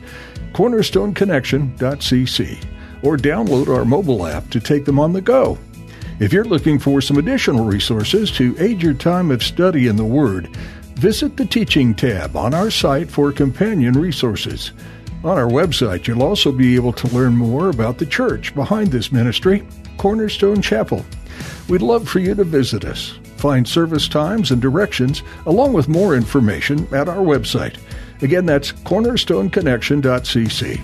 cornerstoneconnection.cc 0.53 2.65
or 3.01 3.17
download 3.17 3.67
our 3.67 3.83
mobile 3.83 4.25
app 4.25 4.49
to 4.51 4.61
take 4.61 4.85
them 4.85 4.99
on 4.99 5.11
the 5.11 5.21
go. 5.21 5.57
If 6.19 6.31
you're 6.31 6.45
looking 6.45 6.77
for 6.77 7.01
some 7.01 7.17
additional 7.17 7.65
resources 7.65 8.29
to 8.33 8.55
aid 8.59 8.83
your 8.83 8.93
time 8.93 9.31
of 9.31 9.41
study 9.41 9.87
in 9.87 9.95
the 9.95 10.05
Word, 10.05 10.47
visit 10.95 11.35
the 11.35 11.45
Teaching 11.45 11.95
tab 11.95 12.35
on 12.35 12.53
our 12.53 12.69
site 12.69 13.09
for 13.09 13.31
companion 13.31 13.93
resources. 13.93 14.73
On 15.23 15.39
our 15.39 15.47
website, 15.47 16.05
you'll 16.05 16.21
also 16.21 16.51
be 16.51 16.75
able 16.75 16.93
to 16.93 17.07
learn 17.07 17.35
more 17.35 17.69
about 17.69 17.97
the 17.97 18.05
church 18.05 18.53
behind 18.53 18.91
this 18.91 19.11
ministry, 19.11 19.65
Cornerstone 19.97 20.61
Chapel. 20.61 21.03
We'd 21.67 21.81
love 21.81 22.07
for 22.07 22.19
you 22.19 22.35
to 22.35 22.43
visit 22.43 22.85
us. 22.85 23.17
Find 23.37 23.67
service 23.67 24.07
times 24.07 24.51
and 24.51 24.61
directions, 24.61 25.23
along 25.47 25.73
with 25.73 25.89
more 25.89 26.15
information, 26.15 26.87
at 26.93 27.09
our 27.09 27.23
website. 27.23 27.77
Again, 28.21 28.45
that's 28.45 28.71
cornerstoneconnection.cc. 28.71 30.79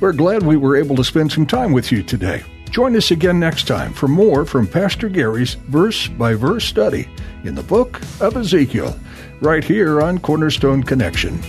We're 0.00 0.12
glad 0.12 0.42
we 0.42 0.56
were 0.56 0.76
able 0.76 0.96
to 0.96 1.04
spend 1.04 1.30
some 1.30 1.46
time 1.46 1.70
with 1.72 1.92
you 1.92 2.02
today. 2.02 2.42
Join 2.70 2.94
us 2.94 3.10
again 3.10 3.40
next 3.40 3.66
time 3.66 3.92
for 3.94 4.06
more 4.06 4.44
from 4.44 4.66
Pastor 4.66 5.08
Gary's 5.08 5.54
verse 5.54 6.08
by 6.08 6.34
verse 6.34 6.64
study 6.64 7.08
in 7.44 7.54
the 7.54 7.62
book 7.62 8.00
of 8.20 8.36
Ezekiel, 8.36 8.94
right 9.40 9.64
here 9.64 10.02
on 10.02 10.18
Cornerstone 10.18 10.82
Connection. 10.82 11.40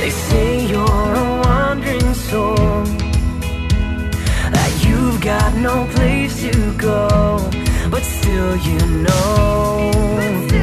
They 0.00 0.10
say 0.10 0.66
you're 0.66 0.82
a 0.82 1.42
wandering 1.44 2.14
soul, 2.14 2.56
that 4.50 4.84
you've 4.86 5.20
got 5.22 5.54
no 5.56 5.86
place 5.94 6.42
to 6.42 6.76
go, 6.76 7.38
but 7.90 8.02
still 8.02 8.56
you 8.58 8.86
know. 9.02 10.53